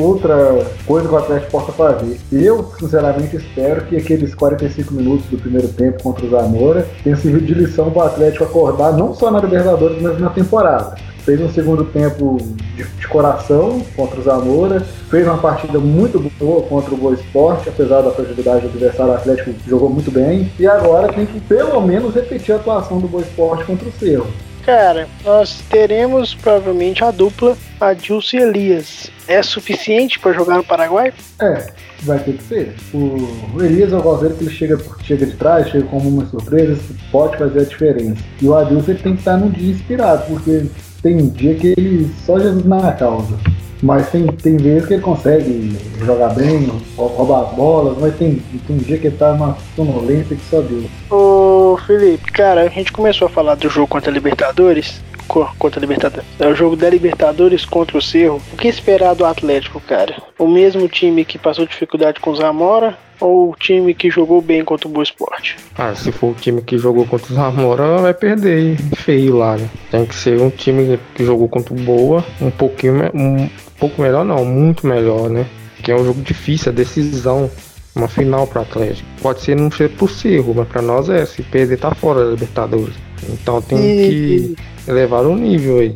outra 0.02 0.66
coisa 0.86 1.08
que 1.08 1.14
o 1.14 1.18
Atlético 1.18 1.52
possa 1.52 1.72
fazer. 1.72 2.20
Eu, 2.32 2.70
sinceramente, 2.78 3.38
espero 3.38 3.86
que 3.86 3.96
aqueles 3.96 4.36
45 4.36 4.94
minutos 4.94 5.26
do 5.28 5.38
primeiro 5.38 5.70
tempo 5.70 6.04
contra 6.04 6.26
o 6.26 6.30
Zamora 6.30 6.86
tenham 7.04 7.18
servido 7.18 7.46
de 7.46 7.54
lição 7.54 7.90
para 7.90 8.04
o 8.04 8.06
Atlético 8.06 8.44
acordar, 8.44 8.94
não 8.94 9.14
só 9.14 9.32
na 9.32 9.40
Libertadores, 9.40 10.02
mas 10.02 10.20
na 10.20 10.30
temporada. 10.30 10.96
Fez 11.30 11.42
um 11.42 11.50
segundo 11.50 11.86
tempo 11.86 12.38
de, 12.76 12.84
de, 12.84 13.08
coração 13.08 13.86
contra 13.96 14.20
o 14.20 14.24
Zamora, 14.24 14.80
fez 15.12 15.28
uma 15.28 15.38
partida 15.38 15.78
muito 15.78 16.20
boa 16.40 16.64
contra 16.64 16.92
o 16.92 16.98
Boa 16.98 17.14
Esporte, 17.14 17.70
apesar 17.70 18.02
da 18.02 18.10
fragilidade 18.10 18.62
do 18.62 18.70
adversário 18.70 19.14
Atlético, 19.14 19.54
jogou 19.68 19.92
muito 19.92 20.10
bem, 20.10 20.52
e 20.58 20.66
agora 20.66 21.14
tem 21.14 21.28
que 21.28 21.40
pelo 21.42 21.80
menos 21.82 22.16
repetir 22.16 22.56
a 22.56 22.58
atuação 22.58 23.00
do 23.00 23.08
Boa 23.08 23.22
Esporte 23.22 23.64
contra 23.66 23.88
o 23.88 23.92
Cerro. 23.92 24.28
Cara, 24.66 25.08
nós 25.24 25.62
teremos 25.70 26.34
provavelmente 26.34 27.04
a 27.04 27.12
dupla 27.12 27.56
Adilson 27.80 28.38
e 28.38 28.42
Elias. 28.42 29.12
É 29.28 29.44
suficiente 29.44 30.20
para 30.20 30.34
jogar 30.34 30.58
no 30.58 30.64
Paraguai? 30.64 31.14
É, 31.40 31.68
vai 32.02 32.20
ter 32.20 32.34
que 32.34 32.44
ser. 32.44 32.76
O 32.92 33.62
Elias 33.62 33.94
é 33.94 33.96
o 33.96 34.02
goleiro 34.02 34.36
que 34.36 34.44
ele 34.44 34.52
chega, 34.52 34.80
chega 35.04 35.28
de 35.28 35.34
trás, 35.34 35.70
chega 35.70 35.86
como 35.86 36.10
uma 36.10 36.26
surpresa, 36.26 36.80
pode 37.12 37.38
fazer 37.38 37.60
a 37.60 37.64
diferença. 37.64 38.22
E 38.42 38.48
o 38.48 38.56
Adilson 38.56 38.92
ele 38.92 39.00
tem 39.00 39.14
que 39.14 39.20
estar 39.20 39.38
num 39.38 39.50
dia 39.50 39.72
inspirado, 39.72 40.26
porque 40.28 40.66
tem 41.02 41.30
dia 41.30 41.56
que 41.56 41.74
ele 41.78 42.10
só 42.26 42.40
Jesus 42.40 42.66
na 42.66 42.92
causa. 42.94 43.38
Mas 43.82 44.10
tem, 44.10 44.28
tem 44.28 44.58
vezes 44.58 44.88
que 44.88 44.96
ele 44.96 45.02
consegue 45.02 45.78
jogar 46.04 46.30
bem, 46.30 46.70
roubar 46.98 47.46
as 47.46 47.56
bolas, 47.56 47.98
mas 47.98 48.14
tem, 48.18 48.42
tem 48.68 48.78
dia 48.78 48.98
que 48.98 49.08
ele 49.08 49.16
tá 49.16 49.32
numa 49.34 49.58
sonolência 49.74 50.36
que 50.36 50.44
só 50.50 50.60
Deus. 50.60 50.86
Ô 51.10 51.78
Felipe, 51.88 52.30
cara, 52.32 52.64
a 52.64 52.68
gente 52.68 52.92
começou 52.92 53.28
a 53.28 53.30
falar 53.30 53.56
do 53.56 53.70
jogo 53.70 53.88
contra 53.88 54.12
a 54.12 54.14
Libertadores. 54.14 55.02
Contra 55.30 55.80
a 55.80 55.82
Libertadores. 55.82 56.28
É 56.40 56.48
o 56.48 56.56
jogo 56.56 56.76
da 56.76 56.90
Libertadores 56.90 57.64
contra 57.64 57.98
o 57.98 58.02
Cerro. 58.02 58.42
O 58.52 58.58
que 58.58 58.68
esperar 58.68 59.14
do 59.14 59.24
Atlético, 59.24 59.80
cara? 59.80 60.16
O 60.38 60.48
mesmo 60.48 60.88
time 60.88 61.24
que 61.24 61.38
passou 61.38 61.68
dificuldade 61.68 62.20
com 62.20 62.32
o 62.32 62.36
Zamora 62.36 62.98
ou 63.20 63.52
o 63.52 63.56
time 63.56 63.94
que 63.94 64.10
jogou 64.10 64.42
bem 64.42 64.64
contra 64.64 64.88
o 64.88 64.92
Boa 64.92 65.04
Esporte? 65.04 65.58
Ah, 65.78 65.94
se 65.94 66.12
for 66.12 66.32
o 66.32 66.34
time 66.34 66.62
que 66.62 66.78
jogou 66.78 67.06
contra 67.06 67.32
o 67.32 67.36
Zamora, 67.36 67.98
vai 68.00 68.14
perder 68.14 68.78
feio 68.96 69.38
lá, 69.38 69.56
né? 69.56 69.70
Tem 69.92 70.06
que 70.06 70.16
ser 70.16 70.40
um 70.42 70.50
time 70.50 71.00
que 71.14 71.24
jogou 71.24 71.48
contra 71.48 71.74
o 71.74 71.78
Boa, 71.78 72.26
um 72.42 72.50
pouquinho, 72.50 73.12
um 73.14 73.50
pouco 73.80 74.02
melhor 74.02 74.26
não, 74.26 74.44
muito 74.44 74.88
melhor, 74.88 75.30
né? 75.30 75.46
Que 75.84 75.92
é 75.92 75.96
um 75.96 76.04
jogo 76.04 76.22
difícil, 76.22 76.72
a 76.72 76.76
decisão, 76.76 77.50
uma 77.96 78.08
final 78.08 78.48
para 78.48 78.62
Atlético. 78.62 79.08
Pode 79.22 79.42
ser 79.42 79.56
não 79.56 79.70
ser 79.70 79.90
possível, 79.92 80.54
mas 80.56 80.68
para 80.68 80.82
nós 80.82 81.10
é, 81.10 81.26
se 81.26 81.44
perder 81.44 81.78
tá 81.78 81.94
fora 81.94 82.26
da 82.26 82.32
Libertadores. 82.32 82.96
Então 83.30 83.62
tem 83.62 83.78
e... 83.78 84.10
que 84.10 84.56
elevar 84.90 85.26
o 85.26 85.36
nível 85.36 85.80
aí. 85.80 85.96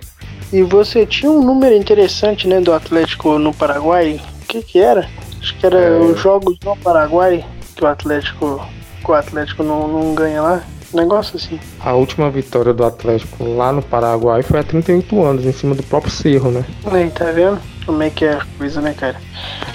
E 0.52 0.62
você 0.62 1.06
tinha 1.06 1.32
um 1.32 1.44
número 1.44 1.76
interessante, 1.76 2.48
né, 2.48 2.62
do 2.62 2.72
Atlético 2.72 3.40
no 3.40 3.54
Paraguai. 3.54 4.22
O 4.44 4.46
que 4.46 4.62
que 4.62 4.80
era? 4.80 5.10
Acho 5.42 5.58
que 5.58 5.66
era 5.66 5.80
é... 5.80 6.00
os 6.00 6.20
jogos 6.20 6.58
no 6.64 6.78
Paraguai 6.78 7.44
que 7.76 7.84
o 7.84 7.88
Atlético, 7.88 8.66
que 9.04 9.12
o 9.12 9.14
Atlético 9.14 9.64
não, 9.64 9.88
não 9.88 10.14
ganha 10.14 10.42
lá. 10.42 10.64
negócio 10.94 11.38
assim. 11.38 11.60
A 11.80 11.94
última 11.94 12.30
vitória 12.30 12.74
do 12.74 12.86
Atlético 12.86 13.44
lá 13.44 13.72
no 13.72 13.82
Paraguai 13.82 14.44
foi 14.44 14.60
há 14.60 14.64
38 14.64 15.24
anos, 15.24 15.46
em 15.46 15.52
cima 15.52 15.74
do 15.74 15.84
próprio 15.84 16.12
Cerro, 16.12 16.52
né? 16.52 16.64
Aí, 16.86 17.10
tá 17.10 17.32
vendo? 17.32 17.60
Como 17.86 18.02
é 18.04 18.10
que 18.10 18.26
é 18.26 18.34
a 18.34 18.46
coisa, 18.58 18.80
né, 18.80 18.94
cara? 18.98 19.20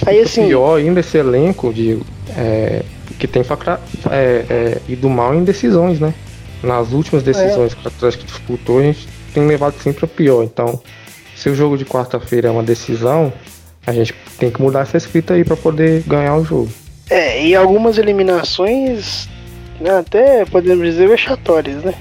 Aí 0.06 0.20
assim. 0.20 0.46
pior 0.46 0.78
ainda 0.78 1.00
esse 1.00 1.18
elenco, 1.18 1.72
Diego, 1.72 2.06
é, 2.36 2.84
que 3.18 3.26
tem 3.26 3.42
facra, 3.42 3.80
é, 4.10 4.44
é, 4.48 4.78
ido 4.88 5.08
mal 5.10 5.34
em 5.34 5.42
decisões, 5.42 5.98
né? 5.98 6.14
Nas 6.62 6.92
últimas 6.92 7.22
decisões 7.22 7.74
que 7.74 7.84
o 7.84 7.88
Atlético 7.88 8.24
disputou, 8.24 8.80
a 8.80 8.82
gente 8.82 9.08
tem 9.32 9.46
levado 9.46 9.74
sempre 9.80 10.04
a 10.04 10.08
pior. 10.08 10.42
Então, 10.42 10.80
se 11.36 11.48
o 11.48 11.54
jogo 11.54 11.78
de 11.78 11.84
quarta-feira 11.84 12.48
é 12.48 12.50
uma 12.50 12.62
decisão, 12.62 13.32
a 13.86 13.92
gente 13.92 14.14
tem 14.38 14.50
que 14.50 14.60
mudar 14.60 14.80
essa 14.80 14.96
escrita 14.96 15.34
aí 15.34 15.44
para 15.44 15.56
poder 15.56 16.02
ganhar 16.06 16.36
o 16.36 16.44
jogo. 16.44 16.68
É, 17.08 17.46
e 17.46 17.54
algumas 17.54 17.96
eliminações, 17.96 19.28
né, 19.80 19.98
até 19.98 20.44
podemos 20.44 20.84
dizer 20.84 21.08
vexatórias, 21.08 21.82
né? 21.82 21.94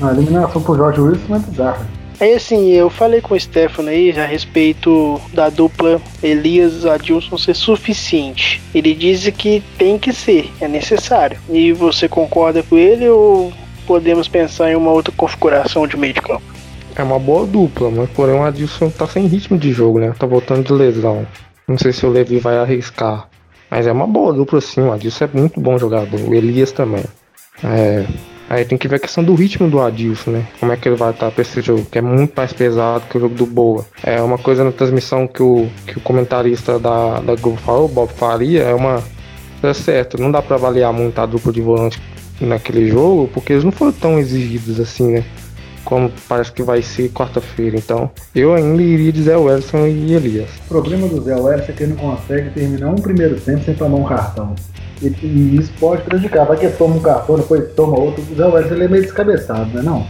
A 0.00 0.12
eliminação 0.12 0.62
pro 0.62 0.76
Jorge 0.76 1.00
Wilson 1.00 1.34
é 1.34 1.38
bizarra. 1.38 1.86
Aí 2.18 2.32
assim, 2.32 2.70
eu 2.70 2.88
falei 2.88 3.20
com 3.20 3.34
o 3.34 3.40
Stefano 3.40 3.90
aí 3.90 4.18
a 4.18 4.24
respeito 4.24 5.20
da 5.34 5.50
dupla 5.50 6.00
Elias 6.22 6.86
Adilson 6.86 7.36
ser 7.36 7.54
suficiente. 7.54 8.62
Ele 8.74 8.94
disse 8.94 9.30
que 9.30 9.62
tem 9.76 9.98
que 9.98 10.12
ser, 10.14 10.50
é 10.58 10.66
necessário. 10.66 11.38
E 11.50 11.72
você 11.72 12.08
concorda 12.08 12.62
com 12.62 12.78
ele 12.78 13.06
ou 13.08 13.52
podemos 13.86 14.28
pensar 14.28 14.70
em 14.70 14.76
uma 14.76 14.90
outra 14.90 15.12
configuração 15.16 15.86
de 15.86 15.96
meio 15.96 16.12
de 16.12 16.20
campo? 16.20 16.42
É 16.94 17.02
uma 17.02 17.18
boa 17.18 17.46
dupla, 17.46 17.90
mas 17.90 18.10
porém 18.10 18.34
o 18.34 18.42
Adilson 18.42 18.90
tá 18.90 19.06
sem 19.06 19.26
ritmo 19.26 19.58
de 19.58 19.70
jogo, 19.70 19.98
né? 19.98 20.14
Tá 20.18 20.26
voltando 20.26 20.64
de 20.64 20.72
lesão. 20.72 21.26
Não 21.68 21.78
sei 21.78 21.92
se 21.92 22.04
o 22.06 22.10
Levi 22.10 22.38
vai 22.38 22.56
arriscar. 22.58 23.28
Mas 23.70 23.86
é 23.86 23.92
uma 23.92 24.06
boa 24.06 24.32
dupla 24.32 24.60
sim, 24.60 24.80
o 24.80 24.92
Adilson 24.92 25.24
é 25.24 25.28
muito 25.34 25.60
bom 25.60 25.78
jogador. 25.78 26.20
O 26.20 26.34
Elias 26.34 26.72
também. 26.72 27.04
É, 27.62 28.06
aí 28.48 28.64
tem 28.64 28.78
que 28.78 28.88
ver 28.88 28.96
a 28.96 28.98
questão 28.98 29.22
do 29.22 29.34
ritmo 29.34 29.68
do 29.68 29.80
Adilson, 29.80 30.30
né? 30.30 30.48
Como 30.58 30.72
é 30.72 30.76
que 30.76 30.88
ele 30.88 30.96
vai 30.96 31.10
estar 31.10 31.30
pra 31.30 31.42
esse 31.42 31.60
jogo, 31.60 31.84
que 31.84 31.98
é 31.98 32.02
muito 32.02 32.32
mais 32.34 32.52
pesado 32.52 33.04
que 33.10 33.18
o 33.18 33.20
jogo 33.20 33.34
do 33.34 33.46
Boa. 33.46 33.84
É 34.02 34.20
uma 34.22 34.38
coisa 34.38 34.64
na 34.64 34.72
transmissão 34.72 35.26
que 35.26 35.42
o, 35.42 35.68
que 35.86 35.98
o 35.98 36.00
comentarista 36.00 36.78
da, 36.78 37.20
da 37.20 37.34
Globo 37.34 37.58
falou, 37.58 37.88
Bob 37.88 38.10
Faria, 38.12 38.62
é 38.62 38.74
uma. 38.74 39.02
É 39.62 39.74
certo, 39.74 40.20
não 40.20 40.30
dá 40.30 40.40
para 40.40 40.56
avaliar 40.56 40.92
muito 40.92 41.18
a 41.18 41.26
dupla 41.26 41.52
de 41.52 41.60
volante 41.60 42.00
naquele 42.40 42.88
jogo, 42.88 43.28
porque 43.32 43.52
eles 43.52 43.64
não 43.64 43.72
foram 43.72 43.92
tão 43.92 44.18
exigidos 44.18 44.80
assim, 44.80 45.12
né? 45.12 45.24
como 45.86 46.10
parece 46.28 46.52
que 46.52 46.62
vai 46.62 46.82
ser 46.82 47.08
quarta-feira. 47.10 47.76
Então, 47.78 48.10
eu 48.34 48.52
ainda 48.52 48.82
iria 48.82 49.12
de 49.12 49.22
Zé 49.22 49.36
Wellison 49.36 49.86
e 49.86 50.12
Elias. 50.12 50.50
O 50.66 50.68
problema 50.68 51.08
do 51.08 51.22
Zé 51.22 51.36
Wellison 51.36 51.70
é 51.70 51.72
que 51.72 51.82
ele 51.84 51.94
não 51.94 52.10
consegue 52.10 52.50
terminar 52.50 52.90
um 52.90 52.96
primeiro 52.96 53.40
tempo 53.40 53.64
sem 53.64 53.72
tomar 53.72 53.96
um 53.96 54.04
cartão. 54.04 54.54
E, 55.00 55.06
e 55.06 55.56
isso 55.56 55.72
pode 55.78 56.02
prejudicar. 56.02 56.44
Vai 56.44 56.58
que 56.58 56.68
toma 56.70 56.96
um 56.96 57.00
cartão, 57.00 57.36
depois 57.36 57.72
toma 57.74 57.98
outro. 57.98 58.22
O 58.30 58.34
Zé 58.34 58.44
Wellison 58.44 58.74
ele 58.74 58.84
é 58.84 58.88
meio 58.88 59.02
descabeçado, 59.04 59.70
né? 59.72 59.82
Não? 59.82 60.04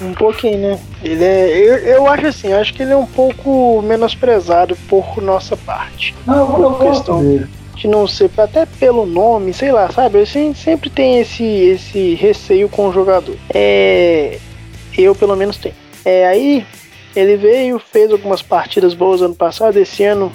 Um 0.00 0.14
pouquinho, 0.14 0.58
né? 0.58 0.80
Ele 1.04 1.22
é. 1.22 1.56
Eu, 1.56 1.76
eu 1.76 2.06
acho 2.08 2.26
assim, 2.26 2.52
acho 2.52 2.74
que 2.74 2.82
ele 2.82 2.92
é 2.92 2.96
um 2.96 3.06
pouco 3.06 3.80
menosprezado 3.82 4.76
por 4.88 5.22
nossa 5.22 5.56
parte. 5.56 6.14
Não, 6.26 6.58
eu, 6.58 6.62
eu 6.62 6.90
questão 6.90 7.22
dele. 7.22 7.46
De 7.82 7.88
não 7.88 8.06
ser, 8.06 8.30
até 8.38 8.64
pelo 8.64 9.04
nome, 9.04 9.52
sei 9.52 9.72
lá, 9.72 9.90
sabe? 9.90 10.20
Eu 10.20 10.26
sempre 10.26 10.88
tem 10.88 11.18
esse, 11.18 11.44
esse 11.44 12.14
receio 12.14 12.68
com 12.68 12.88
o 12.88 12.92
jogador. 12.92 13.36
É 13.52 14.38
eu, 14.96 15.14
pelo 15.14 15.36
menos, 15.36 15.56
tenho. 15.56 15.74
É, 16.04 16.26
aí 16.26 16.64
ele 17.16 17.36
veio, 17.36 17.78
fez 17.78 18.12
algumas 18.12 18.40
partidas 18.40 18.94
boas 18.94 19.20
ano 19.20 19.34
passado, 19.34 19.76
esse 19.76 20.04
ano 20.04 20.30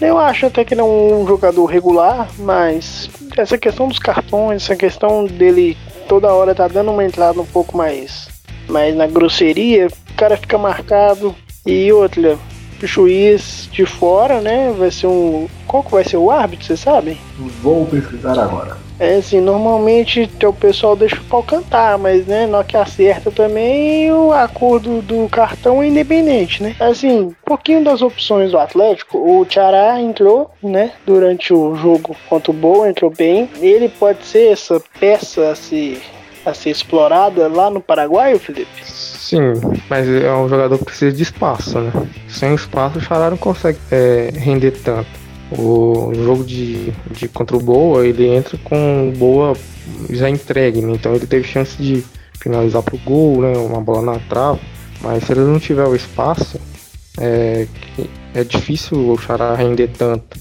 eu 0.00 0.18
acho 0.18 0.46
até 0.46 0.64
que 0.64 0.74
ele 0.74 0.80
é 0.80 0.84
um 0.84 1.26
jogador 1.26 1.64
regular, 1.66 2.28
mas 2.38 3.08
essa 3.36 3.58
questão 3.58 3.88
dos 3.88 3.98
cartões, 3.98 4.62
essa 4.62 4.76
questão 4.76 5.24
dele 5.24 5.76
toda 6.08 6.32
hora 6.32 6.54
tá 6.54 6.68
dando 6.68 6.90
uma 6.90 7.04
entrada 7.04 7.40
um 7.40 7.46
pouco 7.46 7.76
mais, 7.76 8.28
mais 8.68 8.96
na 8.96 9.06
grosseria, 9.06 9.88
o 9.88 10.14
cara 10.14 10.36
fica 10.36 10.58
marcado. 10.58 11.34
E 11.66 11.92
outra, 11.92 12.38
juiz 12.82 13.68
de 13.70 13.84
fora, 13.84 14.40
né? 14.40 14.72
Vai 14.78 14.90
ser 14.90 15.06
um. 15.06 15.48
Qual 15.68 15.84
que 15.84 15.92
vai 15.92 16.02
ser 16.02 16.16
o 16.16 16.30
árbitro, 16.30 16.66
você 16.66 16.76
sabe? 16.76 17.18
Vou 17.62 17.84
pesquisar 17.86 18.38
agora. 18.38 18.76
É 18.98 19.16
assim, 19.16 19.40
normalmente 19.40 20.28
o 20.42 20.52
pessoal 20.52 20.96
deixa 20.96 21.16
o 21.16 21.24
pau 21.24 21.42
cantar, 21.42 21.96
mas 21.98 22.26
né, 22.26 22.46
na 22.46 22.64
que 22.64 22.76
acerta 22.76 23.30
também 23.30 24.10
o 24.10 24.32
acordo 24.32 25.00
do 25.02 25.28
cartão 25.28 25.80
é 25.80 25.86
independente, 25.86 26.62
né? 26.62 26.74
Assim, 26.80 27.20
um 27.20 27.34
pouquinho 27.44 27.84
das 27.84 28.02
opções 28.02 28.50
do 28.50 28.58
Atlético, 28.58 29.18
o 29.18 29.44
Tiará 29.44 30.00
entrou, 30.00 30.50
né, 30.60 30.92
durante 31.06 31.52
o 31.52 31.76
jogo 31.76 32.16
contra 32.28 32.50
o 32.50 32.54
Boa, 32.54 32.88
entrou 32.88 33.10
bem. 33.10 33.48
Ele 33.60 33.88
pode 33.88 34.24
ser 34.26 34.52
essa 34.52 34.82
peça 34.98 35.50
a 35.50 35.54
ser, 35.54 36.02
a 36.44 36.52
ser 36.52 36.70
explorada 36.70 37.46
lá 37.46 37.70
no 37.70 37.80
Paraguai, 37.80 38.36
Felipe? 38.38 38.84
Sim, 38.84 39.52
mas 39.90 40.08
é 40.08 40.32
um 40.32 40.48
jogador 40.48 40.78
que 40.78 40.86
precisa 40.86 41.14
de 41.14 41.22
espaço, 41.22 41.78
né? 41.78 41.92
Sem 42.26 42.54
espaço 42.54 42.98
o 42.98 43.00
Xará 43.00 43.30
não 43.30 43.36
consegue 43.36 43.78
é, 43.92 44.30
render 44.34 44.72
tanto. 44.82 45.17
O 45.50 46.12
jogo 46.14 46.44
de, 46.44 46.92
de 47.10 47.28
contra 47.28 47.56
o 47.56 47.60
Boa, 47.60 48.06
ele 48.06 48.26
entra 48.26 48.58
com 48.64 49.12
Boa 49.16 49.56
já 50.10 50.28
entregue, 50.28 50.82
né? 50.82 50.92
então 50.92 51.14
ele 51.14 51.26
teve 51.26 51.46
chance 51.46 51.80
de 51.80 52.04
finalizar 52.38 52.82
pro 52.82 52.98
gol, 52.98 53.40
né? 53.42 53.56
Uma 53.56 53.80
bola 53.80 54.12
na 54.12 54.18
trave. 54.20 54.60
Mas 55.00 55.24
se 55.24 55.32
ele 55.32 55.40
não 55.40 55.58
tiver 55.58 55.84
o 55.84 55.94
espaço, 55.94 56.60
é, 57.20 57.66
é 58.34 58.44
difícil 58.44 59.10
o 59.10 59.18
Xará 59.18 59.54
render 59.54 59.88
tanto. 59.88 60.38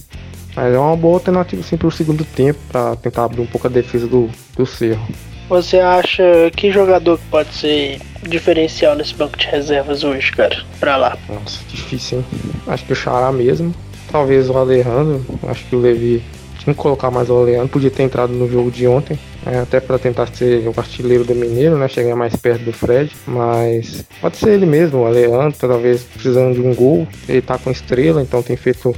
Mas 0.55 0.73
é 0.73 0.79
uma 0.79 0.95
boa 0.95 1.15
alternativa 1.15 1.61
sim 1.61 1.77
para 1.77 1.87
o 1.87 1.91
segundo 1.91 2.25
tempo, 2.25 2.59
para 2.71 2.95
tentar 2.95 3.25
abrir 3.25 3.41
um 3.41 3.45
pouco 3.45 3.67
a 3.67 3.69
defesa 3.69 4.07
do, 4.07 4.29
do 4.55 4.65
Cerro. 4.65 5.07
Você 5.49 5.79
acha 5.79 6.23
que 6.55 6.71
jogador 6.71 7.19
pode 7.29 7.53
ser 7.53 8.01
diferencial 8.27 8.95
nesse 8.95 9.13
banco 9.13 9.37
de 9.37 9.45
reservas 9.47 10.03
hoje, 10.03 10.31
cara? 10.31 10.57
Pra 10.79 10.97
lá. 10.97 11.17
Nossa, 11.29 11.59
difícil, 11.69 12.17
hein? 12.17 12.25
Acho 12.67 12.85
que 12.85 12.93
o 12.93 12.95
Xará 12.95 13.31
mesmo. 13.31 13.73
Talvez 14.11 14.49
o 14.49 14.57
Alejandro, 14.57 15.23
acho 15.47 15.65
que 15.65 15.75
o 15.75 15.79
Levi 15.79 16.23
tinha 16.59 16.73
que 16.73 16.81
colocar 16.81 17.09
mais 17.09 17.29
o 17.29 17.37
Alejandro, 17.37 17.69
podia 17.69 17.89
ter 17.89 18.03
entrado 18.03 18.33
no 18.33 18.49
jogo 18.49 18.69
de 18.69 18.87
ontem, 18.87 19.17
é, 19.45 19.59
até 19.59 19.79
para 19.79 19.97
tentar 19.97 20.27
ser 20.27 20.67
o 20.67 20.73
artilheiro 20.77 21.23
do 21.23 21.33
Mineiro, 21.33 21.77
né, 21.77 21.87
chegar 21.87 22.15
mais 22.15 22.35
perto 22.35 22.63
do 22.65 22.73
Fred, 22.73 23.11
mas 23.25 24.05
pode 24.19 24.37
ser 24.37 24.49
ele 24.49 24.65
mesmo, 24.65 24.99
o 24.99 25.05
Alejandro, 25.05 25.55
talvez 25.57 26.03
precisando 26.03 26.53
de 26.55 26.61
um 26.61 26.75
gol, 26.75 27.07
ele 27.27 27.41
tá 27.41 27.57
com 27.57 27.71
estrela, 27.71 28.21
então 28.21 28.43
tem 28.43 28.57
feito 28.57 28.93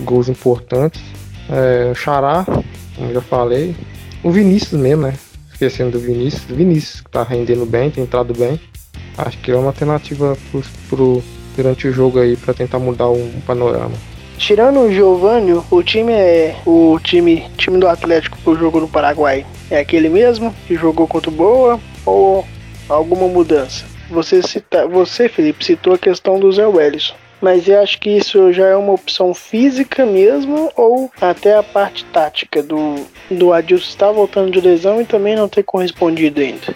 gols 0.00 0.28
importantes. 0.28 1.00
É, 1.50 1.90
o 1.90 1.94
Xará, 1.94 2.44
como 2.94 3.12
já 3.12 3.22
falei, 3.22 3.74
o 4.22 4.30
Vinícius 4.30 4.78
mesmo, 4.78 5.02
né, 5.02 5.14
esquecendo 5.50 5.92
do 5.92 6.00
Vinícius, 6.00 6.44
Vinícius 6.44 7.00
que 7.00 7.10
tá 7.10 7.22
rendendo 7.22 7.64
bem, 7.64 7.90
tem 7.90 8.04
entrado 8.04 8.34
bem, 8.34 8.60
acho 9.16 9.38
que 9.38 9.50
é 9.50 9.56
uma 9.56 9.68
alternativa 9.68 10.36
pro, 10.50 10.62
pro 10.88 11.24
durante 11.56 11.88
o 11.88 11.92
jogo 11.92 12.20
aí 12.20 12.36
para 12.36 12.54
tentar 12.54 12.78
mudar 12.78 13.08
o 13.08 13.18
panorama. 13.46 13.94
Tirando 14.38 14.80
o 14.80 14.90
Giovanni, 14.90 15.60
o 15.68 15.82
time 15.82 16.12
é 16.12 16.56
o 16.64 16.98
time, 17.02 17.50
time 17.56 17.76
do 17.76 17.88
Atlético 17.88 18.38
que 18.38 18.54
jogou 18.58 18.80
no 18.80 18.88
Paraguai. 18.88 19.44
É 19.68 19.80
aquele 19.80 20.08
mesmo 20.08 20.54
que 20.66 20.76
jogou 20.76 21.08
contra 21.08 21.28
o 21.28 21.34
Boa 21.34 21.80
ou 22.06 22.46
alguma 22.88 23.26
mudança? 23.26 23.84
Você 24.08 24.40
cita, 24.40 24.86
você 24.86 25.28
Felipe 25.28 25.64
citou 25.64 25.92
a 25.92 25.98
questão 25.98 26.38
do 26.38 26.50
Zé 26.52 26.66
Wellison. 26.66 27.14
Mas 27.42 27.68
eu 27.68 27.80
acho 27.80 28.00
que 28.00 28.10
isso 28.10 28.52
já 28.52 28.66
é 28.66 28.76
uma 28.76 28.92
opção 28.92 29.34
física 29.34 30.06
mesmo 30.06 30.70
ou 30.76 31.10
até 31.20 31.56
a 31.56 31.62
parte 31.62 32.04
tática 32.06 32.62
do, 32.62 32.94
do 33.30 33.52
Adilson 33.52 33.88
estar 33.88 34.12
voltando 34.12 34.50
de 34.50 34.60
lesão 34.60 35.00
e 35.00 35.04
também 35.04 35.36
não 35.36 35.48
ter 35.48 35.62
correspondido 35.62 36.40
ainda? 36.40 36.74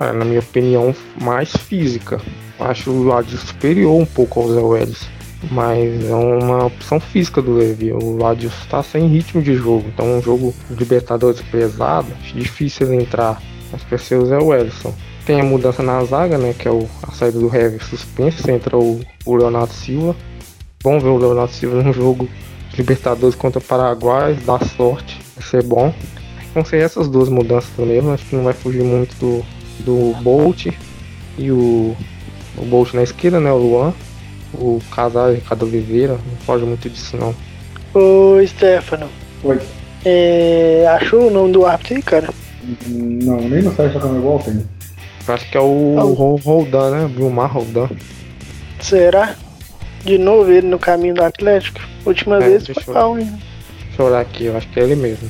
É, 0.00 0.12
na 0.12 0.24
minha 0.24 0.40
opinião, 0.40 0.94
mais 1.20 1.50
física. 1.50 2.20
Acho 2.58 2.90
o 2.90 3.12
Adilson 3.12 3.46
superior 3.46 4.00
um 4.00 4.06
pouco 4.06 4.40
ao 4.40 4.48
Zé 4.48 4.60
Welles. 4.60 5.21
Mas 5.50 6.04
é 6.08 6.14
uma 6.14 6.66
opção 6.66 7.00
física 7.00 7.42
do 7.42 7.54
Levi. 7.54 7.92
O 7.92 8.24
Adilson 8.24 8.56
está 8.62 8.82
sem 8.82 9.08
ritmo 9.08 9.42
de 9.42 9.54
jogo. 9.54 9.84
Então, 9.88 10.18
um 10.18 10.22
jogo 10.22 10.54
de 10.70 10.76
Libertadores 10.76 11.40
pesado, 11.40 12.08
difícil 12.34 12.86
ele 12.86 13.02
entrar. 13.02 13.40
Que 13.70 13.90
vai 13.90 13.98
ser 13.98 14.16
o 14.16 14.26
Zé 14.26 14.38
Wellison. 14.38 14.94
Tem 15.24 15.40
a 15.40 15.44
mudança 15.44 15.82
na 15.82 16.04
zaga, 16.04 16.36
né? 16.36 16.54
Que 16.56 16.68
é 16.68 16.70
o, 16.70 16.86
a 17.02 17.10
saída 17.12 17.38
do 17.38 17.54
Heavy 17.54 17.82
suspenso. 17.82 18.48
Entra 18.50 18.76
o, 18.76 19.00
o 19.24 19.34
Leonardo 19.34 19.72
Silva. 19.72 20.14
Bom 20.82 21.00
ver 21.00 21.08
o 21.08 21.16
Leonardo 21.16 21.52
Silva 21.52 21.82
num 21.82 21.92
jogo 21.92 22.28
de 22.70 22.76
Libertadores 22.76 23.34
contra 23.34 23.58
o 23.58 23.62
Paraguai. 23.62 24.36
Dá 24.44 24.58
sorte. 24.60 25.20
Vai 25.36 25.46
ser 25.46 25.62
bom. 25.62 25.92
Vão 26.54 26.64
ser 26.64 26.82
essas 26.82 27.08
duas 27.08 27.28
mudanças 27.30 27.70
mesmo. 27.78 28.10
Acho 28.10 28.26
que 28.26 28.36
não 28.36 28.44
vai 28.44 28.52
fugir 28.52 28.84
muito 28.84 29.16
do, 29.16 29.44
do 29.84 30.22
Bolt 30.22 30.66
e 31.38 31.50
o, 31.50 31.96
o 32.58 32.64
Bolt 32.66 32.92
na 32.92 33.02
esquerda, 33.02 33.40
né? 33.40 33.50
O 33.50 33.56
Luan. 33.56 33.94
O 34.54 34.80
casal 34.94 35.32
Ricardo 35.32 35.64
Oliveira. 35.64 36.12
Não 36.14 36.36
foge 36.44 36.64
muito 36.64 36.88
disso 36.88 37.16
não. 37.16 37.34
Ô 37.94 38.44
Stefano. 38.46 39.08
Oi. 39.44 39.60
É, 40.04 40.84
achou 40.88 41.28
o 41.28 41.30
nome 41.30 41.52
do 41.52 41.64
árbitro 41.64 41.94
aí, 41.96 42.02
cara? 42.02 42.28
Não, 42.86 43.36
nem 43.40 43.62
no 43.62 43.74
site 43.74 43.94
da 43.94 44.00
Comebol 44.00 44.38
tem. 44.38 44.64
Acho 45.26 45.50
que 45.50 45.56
é 45.56 45.60
o 45.60 45.96
oh. 45.96 46.36
Roldan, 46.36 46.90
né? 46.90 47.10
Vilmar 47.14 47.52
Roldan. 47.52 47.88
Será? 48.80 49.36
De 50.04 50.18
novo 50.18 50.50
ele 50.50 50.66
no 50.66 50.78
caminho 50.78 51.14
do 51.14 51.22
Atlético? 51.22 51.80
Última 52.04 52.36
É, 52.36 52.40
vez 52.40 52.66
foi 52.66 52.94
eu- 52.94 53.18
hein? 53.18 53.32
Deixa 53.86 54.02
eu 54.02 54.06
olhar 54.06 54.20
aqui, 54.20 54.44
eu 54.46 54.56
acho 54.56 54.68
que 54.68 54.80
é 54.80 54.82
ele 54.82 54.96
mesmo. 54.96 55.28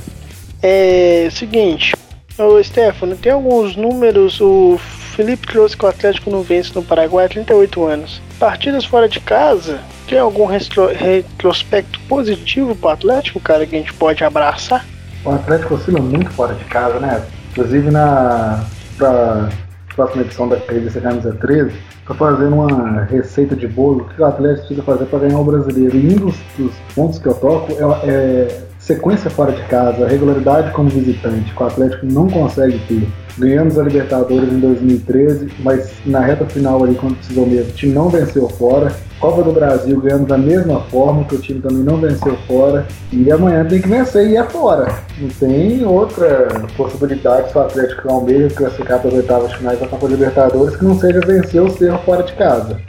É 0.63 1.29
seguinte, 1.31 1.93
ô 2.39 2.63
Stefano, 2.63 3.17
tem 3.17 3.33
alguns 3.33 3.77
números. 3.77 4.41
O 4.41 4.79
Felipe 5.13 5.47
trouxe 5.47 5.77
que 5.77 5.85
o 5.85 5.89
Atlético 5.89 6.31
não 6.31 6.43
vence 6.43 6.73
no 6.75 6.83
Paraguai 6.83 7.27
há 7.27 7.29
38 7.29 7.85
anos. 7.85 8.21
Partidas 8.39 8.85
fora 8.85 9.09
de 9.09 9.21
casa, 9.21 9.81
tem 10.09 10.19
algum 10.19 10.47
retro- 10.47 10.89
retrospecto 10.89 12.01
positivo 12.09 12.75
pro 12.75 12.89
Atlético, 12.89 13.39
cara, 13.41 13.67
que 13.67 13.77
a 13.77 13.79
gente 13.79 13.93
pode 13.95 14.25
abraçar? 14.25 14.85
O 15.25 15.31
Atlético 15.31 15.75
oscila 15.75 16.01
muito 16.01 16.31
fora 16.31 16.55
de 16.55 16.65
casa, 16.65 16.99
né? 16.99 17.23
Inclusive 17.53 17.91
na 17.91 18.65
pra 18.97 19.49
próxima 19.95 20.23
edição 20.23 20.49
da 20.49 20.57
revista 20.69 21.01
Camisa 21.01 21.37
13, 21.41 21.73
tô 22.07 22.15
fazendo 22.15 22.55
uma 22.57 23.03
receita 23.05 23.55
de 23.55 23.67
bolo 23.69 24.03
o 24.03 24.09
que 24.09 24.21
o 24.21 24.25
Atlético 24.25 24.67
precisa 24.67 24.83
fazer 24.83 25.05
para 25.05 25.19
ganhar 25.21 25.39
o 25.39 25.45
brasileiro. 25.45 25.97
E 25.97 26.07
um 26.15 26.17
dos, 26.17 26.37
dos 26.59 26.73
pontos 26.95 27.19
que 27.19 27.27
eu 27.29 27.35
toco 27.35 27.73
é, 27.73 28.09
é 28.11 28.63
sequência 28.83 29.31
fora 29.31 29.53
de 29.53 29.63
casa, 29.65 30.09
regularidade 30.09 30.73
como 30.73 30.89
visitante, 30.89 31.55
que 31.55 31.63
o 31.63 31.67
Atlético 31.67 32.05
não 32.05 32.29
consegue 32.29 32.79
ter. 32.89 33.09
Ganhamos 33.39 33.79
a 33.79 33.85
Libertadores 33.85 34.53
em 34.53 34.59
2013, 34.59 35.53
mas 35.61 35.93
na 36.05 36.21
reta 36.21 36.45
final 36.47 36.83
ali, 36.83 36.97
quando 36.97 37.17
precisou 37.17 37.47
mesmo, 37.47 37.71
o 37.71 37.75
time 37.75 37.95
não 37.95 38.09
venceu 38.11 38.49
fora. 38.49 38.93
Copa 39.21 39.43
do 39.45 39.53
Brasil 39.53 40.01
ganhamos 40.01 40.27
da 40.27 40.37
mesma 40.37 40.81
forma, 40.83 41.25
que 41.25 41.37
o 41.37 41.39
time 41.39 41.61
também 41.61 41.85
não 41.85 41.97
venceu 41.97 42.37
fora. 42.49 42.85
E 43.13 43.31
amanhã 43.31 43.65
tem 43.65 43.81
que 43.81 43.89
vencer 43.89 44.29
e 44.29 44.37
é 44.37 44.43
fora. 44.43 44.93
Não 45.17 45.29
tem 45.29 45.87
outra 45.87 46.49
possibilidade 46.77 47.51
se 47.51 47.57
o 47.57 47.61
Atlético 47.61 48.11
almeja 48.11 48.51
classificar 48.51 48.99
para 48.99 49.09
as 49.09 49.15
oitavas 49.15 49.53
finais 49.53 49.79
da 49.79 49.87
Copa 49.87 50.09
Libertadores 50.09 50.77
que 50.77 50.85
não 50.85 50.99
seja 50.99 51.21
vencer 51.21 51.63
o 51.63 51.71
Cerro 51.71 51.99
fora 51.99 52.25
de 52.25 52.33
casa. 52.33 52.81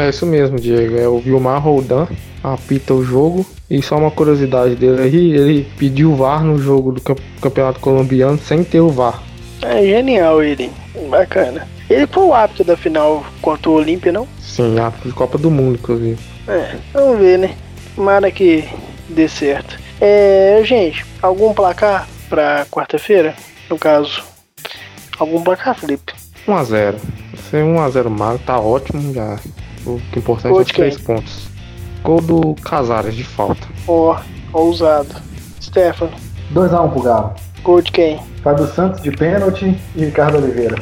É 0.00 0.08
isso 0.08 0.24
mesmo, 0.26 0.58
Diego. 0.58 0.96
É 0.98 1.06
o 1.08 1.18
Vilmar 1.18 1.60
Roldan, 1.62 2.06
apita 2.42 2.94
o 2.94 3.04
jogo. 3.04 3.44
E 3.68 3.80
só 3.82 3.96
uma 3.96 4.10
curiosidade 4.10 4.74
dele 4.74 5.02
aí, 5.02 5.32
ele 5.32 5.68
pediu 5.78 6.12
o 6.12 6.16
VAR 6.16 6.42
no 6.42 6.58
jogo 6.58 6.92
do 6.92 7.00
camp- 7.00 7.20
Campeonato 7.40 7.80
Colombiano 7.80 8.38
sem 8.38 8.64
ter 8.64 8.80
o 8.80 8.88
VAR. 8.88 9.22
É 9.62 9.82
genial 9.84 10.42
ele, 10.42 10.70
bacana. 11.08 11.68
Ele 11.88 12.06
foi 12.06 12.24
o 12.24 12.32
árbitro 12.34 12.64
da 12.64 12.76
final 12.76 13.24
contra 13.42 13.70
o 13.70 13.74
Olímpia, 13.74 14.10
não? 14.10 14.26
Sim, 14.40 14.78
árbitro 14.78 15.08
de 15.10 15.14
Copa 15.14 15.36
do 15.36 15.50
Mundo, 15.50 15.74
inclusive. 15.80 16.18
É, 16.48 16.76
vamos 16.92 17.18
ver, 17.18 17.38
né? 17.38 17.54
Tomara 17.94 18.30
que 18.30 18.64
dê 19.08 19.28
certo. 19.28 19.78
É, 20.00 20.62
gente, 20.64 21.04
algum 21.20 21.52
placar 21.52 22.08
pra 22.28 22.64
quarta-feira? 22.70 23.34
No 23.68 23.76
caso, 23.78 24.22
algum 25.18 25.42
placar, 25.42 25.74
Felipe? 25.74 26.12
1x0. 26.48 26.94
Vai 26.94 27.42
ser 27.50 27.64
1x0 27.64 28.08
Mago, 28.08 28.38
tá 28.46 28.58
ótimo 28.58 29.12
já. 29.12 29.38
O 29.96 30.00
que 30.12 30.18
é 30.18 30.22
importante 30.22 30.50
Gol 30.50 30.58
é 30.58 30.62
os 30.62 30.66
de 30.66 30.72
quem? 30.72 30.84
três 30.84 31.00
pontos. 31.02 31.48
Gol 32.02 32.20
do 32.20 32.54
Casares 32.62 33.14
de 33.14 33.24
falta. 33.24 33.66
Ó, 33.86 34.18
ousado. 34.52 35.14
Stefano, 35.60 36.12
2x1 36.54 36.92
pro 36.92 37.02
Galo. 37.02 37.34
gol 37.62 37.82
de 37.82 37.92
quem? 37.92 38.20
Fábio 38.42 38.66
Santos 38.68 39.02
de 39.02 39.10
pênalti 39.10 39.78
e 39.94 40.04
Ricardo 40.06 40.38
Oliveira. 40.38 40.76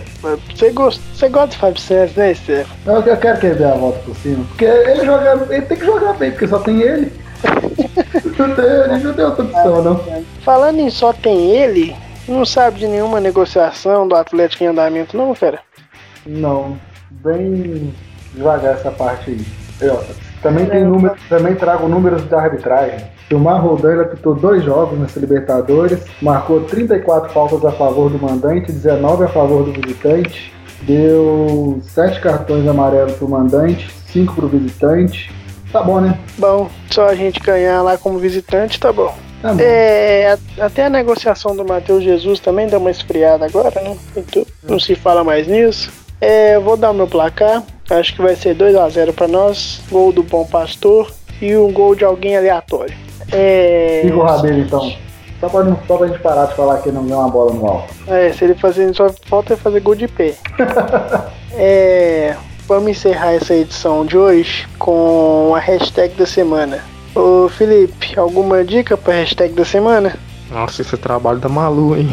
Você 0.54 0.70
gosta, 0.70 1.02
você 1.12 1.28
gosta 1.28 1.48
do 1.48 1.54
Fábio 1.56 1.80
Santos, 1.80 2.14
né, 2.14 2.34
Stefano? 2.34 2.74
Eu, 2.86 3.02
eu 3.02 3.16
quero 3.16 3.40
que 3.40 3.46
ele 3.46 3.54
dê 3.56 3.64
a 3.64 3.74
volta 3.74 3.98
por 3.98 4.16
cima. 4.16 4.44
Porque 4.44 4.64
ele 4.64 5.04
joga. 5.04 5.46
Ele 5.50 5.62
tem 5.62 5.76
que 5.76 5.84
jogar 5.84 6.12
bem, 6.14 6.30
porque 6.30 6.46
só 6.46 6.60
tem 6.60 6.80
ele. 6.80 7.12
não 8.38 8.54
tem, 8.54 8.64
ele 8.64 9.04
não 9.04 9.14
tem 9.14 9.24
outra 9.24 9.44
opção, 9.44 9.82
não. 9.82 10.24
Falando 10.42 10.78
em 10.78 10.90
só 10.90 11.12
tem 11.12 11.50
ele, 11.50 11.96
não 12.28 12.44
sabe 12.44 12.78
de 12.78 12.86
nenhuma 12.86 13.20
negociação 13.20 14.06
do 14.06 14.14
Atlético 14.14 14.62
em 14.62 14.68
andamento, 14.68 15.16
não, 15.16 15.34
fera? 15.34 15.60
Não. 16.24 16.78
Bem 17.10 17.92
devagar 18.38 18.74
essa 18.74 18.90
parte 18.90 19.30
aí. 19.30 19.44
Eu, 19.80 20.02
também 20.42 20.66
tem 20.66 20.84
número, 20.84 21.14
também 21.28 21.54
trago 21.54 21.88
números 21.88 22.24
da 22.24 22.40
arbitragem. 22.40 23.04
Gilmar 23.28 23.60
Roldan 23.60 23.92
ele 23.92 24.02
apitou 24.02 24.34
dois 24.34 24.64
jogos 24.64 24.98
nessa 24.98 25.20
Libertadores, 25.20 26.00
marcou 26.22 26.62
34 26.62 27.30
faltas 27.30 27.64
a 27.64 27.72
favor 27.72 28.10
do 28.10 28.18
mandante, 28.18 28.72
19 28.72 29.24
a 29.24 29.28
favor 29.28 29.64
do 29.64 29.72
visitante, 29.72 30.52
deu 30.82 31.78
7 31.82 32.20
cartões 32.20 32.66
amarelos 32.66 33.12
pro 33.12 33.28
mandante, 33.28 33.90
5 34.12 34.34
pro 34.34 34.48
visitante. 34.48 35.30
Tá 35.70 35.82
bom, 35.82 36.00
né? 36.00 36.18
Bom, 36.38 36.70
só 36.90 37.08
a 37.08 37.14
gente 37.14 37.40
ganhar 37.40 37.82
lá 37.82 37.98
como 37.98 38.18
visitante, 38.18 38.80
tá 38.80 38.90
bom. 38.90 39.14
Tá 39.42 39.52
bom. 39.52 39.60
É, 39.60 40.38
até 40.58 40.86
a 40.86 40.90
negociação 40.90 41.54
do 41.54 41.64
Matheus 41.64 42.02
Jesus 42.02 42.40
também 42.40 42.66
deu 42.66 42.78
uma 42.78 42.90
esfriada 42.90 43.44
agora, 43.44 43.80
né? 43.82 43.96
Então, 44.16 44.46
não 44.62 44.80
se 44.80 44.94
fala 44.94 45.22
mais 45.22 45.46
nisso. 45.46 45.92
É, 46.20 46.56
eu 46.56 46.62
vou 46.62 46.76
dar 46.76 46.90
o 46.90 46.94
meu 46.94 47.06
placar. 47.06 47.62
Acho 47.90 48.14
que 48.14 48.22
vai 48.22 48.36
ser 48.36 48.54
2 48.54 48.76
a 48.76 48.88
0 48.88 49.12
para 49.12 49.26
nós. 49.28 49.80
Gol 49.90 50.12
do 50.12 50.22
Bom 50.22 50.44
Pastor 50.44 51.10
e 51.40 51.56
um 51.56 51.72
gol 51.72 51.94
de 51.94 52.04
alguém 52.04 52.36
aleatório. 52.36 52.94
É, 53.32 54.00
Fica 54.04 54.16
o 54.16 54.22
Rabelo 54.22 54.58
então. 54.60 54.92
Só 55.40 55.48
pra, 55.48 55.76
só 55.86 55.96
pra 55.96 56.06
gente 56.08 56.18
parar 56.18 56.46
de 56.46 56.54
falar 56.56 56.78
que 56.78 56.88
ele 56.88 56.96
não 56.96 57.04
ganhou 57.04 57.20
uma 57.20 57.30
bola 57.30 57.52
no 57.52 57.66
alto. 57.66 57.94
é, 58.08 58.32
se 58.32 58.44
ele 58.44 58.54
fazer, 58.54 58.92
só 58.94 59.08
falta 59.26 59.52
ele 59.52 59.60
fazer 59.60 59.80
gol 59.80 59.94
de 59.94 60.08
pé. 60.08 60.34
é, 61.54 62.34
vamos 62.66 62.90
encerrar 62.90 63.34
essa 63.34 63.54
edição 63.54 64.04
de 64.04 64.18
hoje 64.18 64.66
com 64.78 65.52
a 65.54 65.60
hashtag 65.60 66.14
da 66.14 66.26
semana. 66.26 66.82
Ô 67.14 67.48
Felipe, 67.48 68.18
alguma 68.18 68.64
dica 68.64 68.96
pra 68.96 69.14
hashtag 69.14 69.54
da 69.54 69.64
semana? 69.64 70.16
Nossa, 70.50 70.82
esse 70.82 70.94
é 70.94 70.98
trabalho 70.98 71.38
da 71.38 71.48
Malu, 71.48 71.96
hein? 71.96 72.08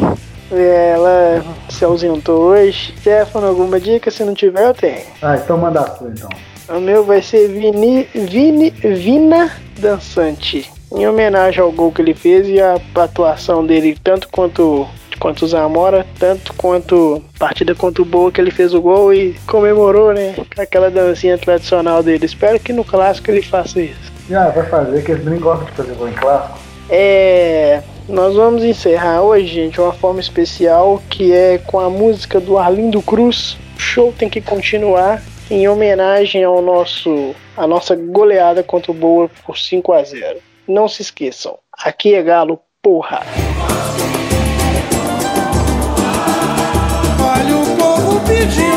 Ela 0.50 1.44
se 1.68 1.84
ausentou 1.84 2.38
hoje. 2.40 2.94
Stefano, 2.98 3.46
alguma 3.46 3.80
dica? 3.80 4.10
Se 4.10 4.24
não 4.24 4.34
tiver, 4.34 4.64
eu 4.64 4.74
tenho. 4.74 5.02
Ah, 5.22 5.36
então 5.36 5.58
manda 5.58 5.80
a 5.80 5.96
sua 5.96 6.08
então. 6.08 6.28
O 6.68 6.80
meu 6.80 7.04
vai 7.04 7.22
ser 7.22 7.48
Vini, 7.48 8.08
Vini, 8.14 8.70
Vina 8.70 9.50
Dançante. 9.78 10.70
Em 10.92 11.06
homenagem 11.06 11.60
ao 11.60 11.70
gol 11.70 11.92
que 11.92 12.00
ele 12.02 12.14
fez 12.14 12.48
e 12.48 12.60
a 12.60 12.78
atuação 12.94 13.64
dele, 13.64 13.96
tanto 14.02 14.28
quanto 14.28 14.86
quanto 15.18 15.44
o 15.44 15.48
Zamora, 15.48 16.06
tanto 16.18 16.52
quanto 16.54 17.22
partida 17.38 17.74
contra 17.74 18.02
o 18.02 18.04
Boa 18.04 18.30
que 18.30 18.40
ele 18.40 18.50
fez 18.50 18.74
o 18.74 18.80
gol 18.80 19.12
e 19.14 19.34
comemorou, 19.46 20.12
né? 20.12 20.34
Com 20.54 20.60
aquela 20.60 20.90
dancinha 20.90 21.38
tradicional 21.38 22.02
dele. 22.02 22.26
Espero 22.26 22.60
que 22.60 22.72
no 22.72 22.84
clássico 22.84 23.30
ele 23.30 23.42
faça 23.42 23.80
isso. 23.80 24.12
Ah, 24.30 24.48
vai 24.48 24.66
fazer, 24.68 25.02
que 25.02 25.12
eles 25.12 25.24
nem 25.24 25.38
gostam 25.38 25.66
de 25.66 25.72
fazer 25.72 25.94
gol 25.94 26.08
em 26.08 26.12
clássico. 26.12 26.58
É, 26.88 27.82
nós 28.08 28.34
vamos 28.36 28.62
encerrar 28.62 29.22
hoje, 29.22 29.46
gente, 29.46 29.80
uma 29.80 29.92
forma 29.92 30.20
especial 30.20 31.02
que 31.10 31.32
é 31.32 31.58
com 31.58 31.80
a 31.80 31.90
música 31.90 32.38
do 32.38 32.56
Arlindo 32.56 33.02
Cruz. 33.02 33.56
O 33.76 33.80
show 33.80 34.12
tem 34.16 34.28
que 34.28 34.40
continuar 34.40 35.22
em 35.50 35.68
homenagem 35.68 36.44
ao 36.44 36.62
nosso 36.62 37.34
a 37.56 37.66
nossa 37.66 37.96
goleada 37.96 38.62
contra 38.62 38.90
o 38.90 38.94
Boa 38.94 39.30
por 39.44 39.58
5 39.58 39.92
a 39.92 40.02
0. 40.02 40.38
Não 40.68 40.88
se 40.88 41.02
esqueçam, 41.02 41.58
aqui 41.72 42.14
é 42.14 42.22
Galo, 42.22 42.60
porra. 42.82 43.22
Olha 47.18 47.56
o 47.56 47.76
povo 47.76 48.20
pedindo 48.26 48.75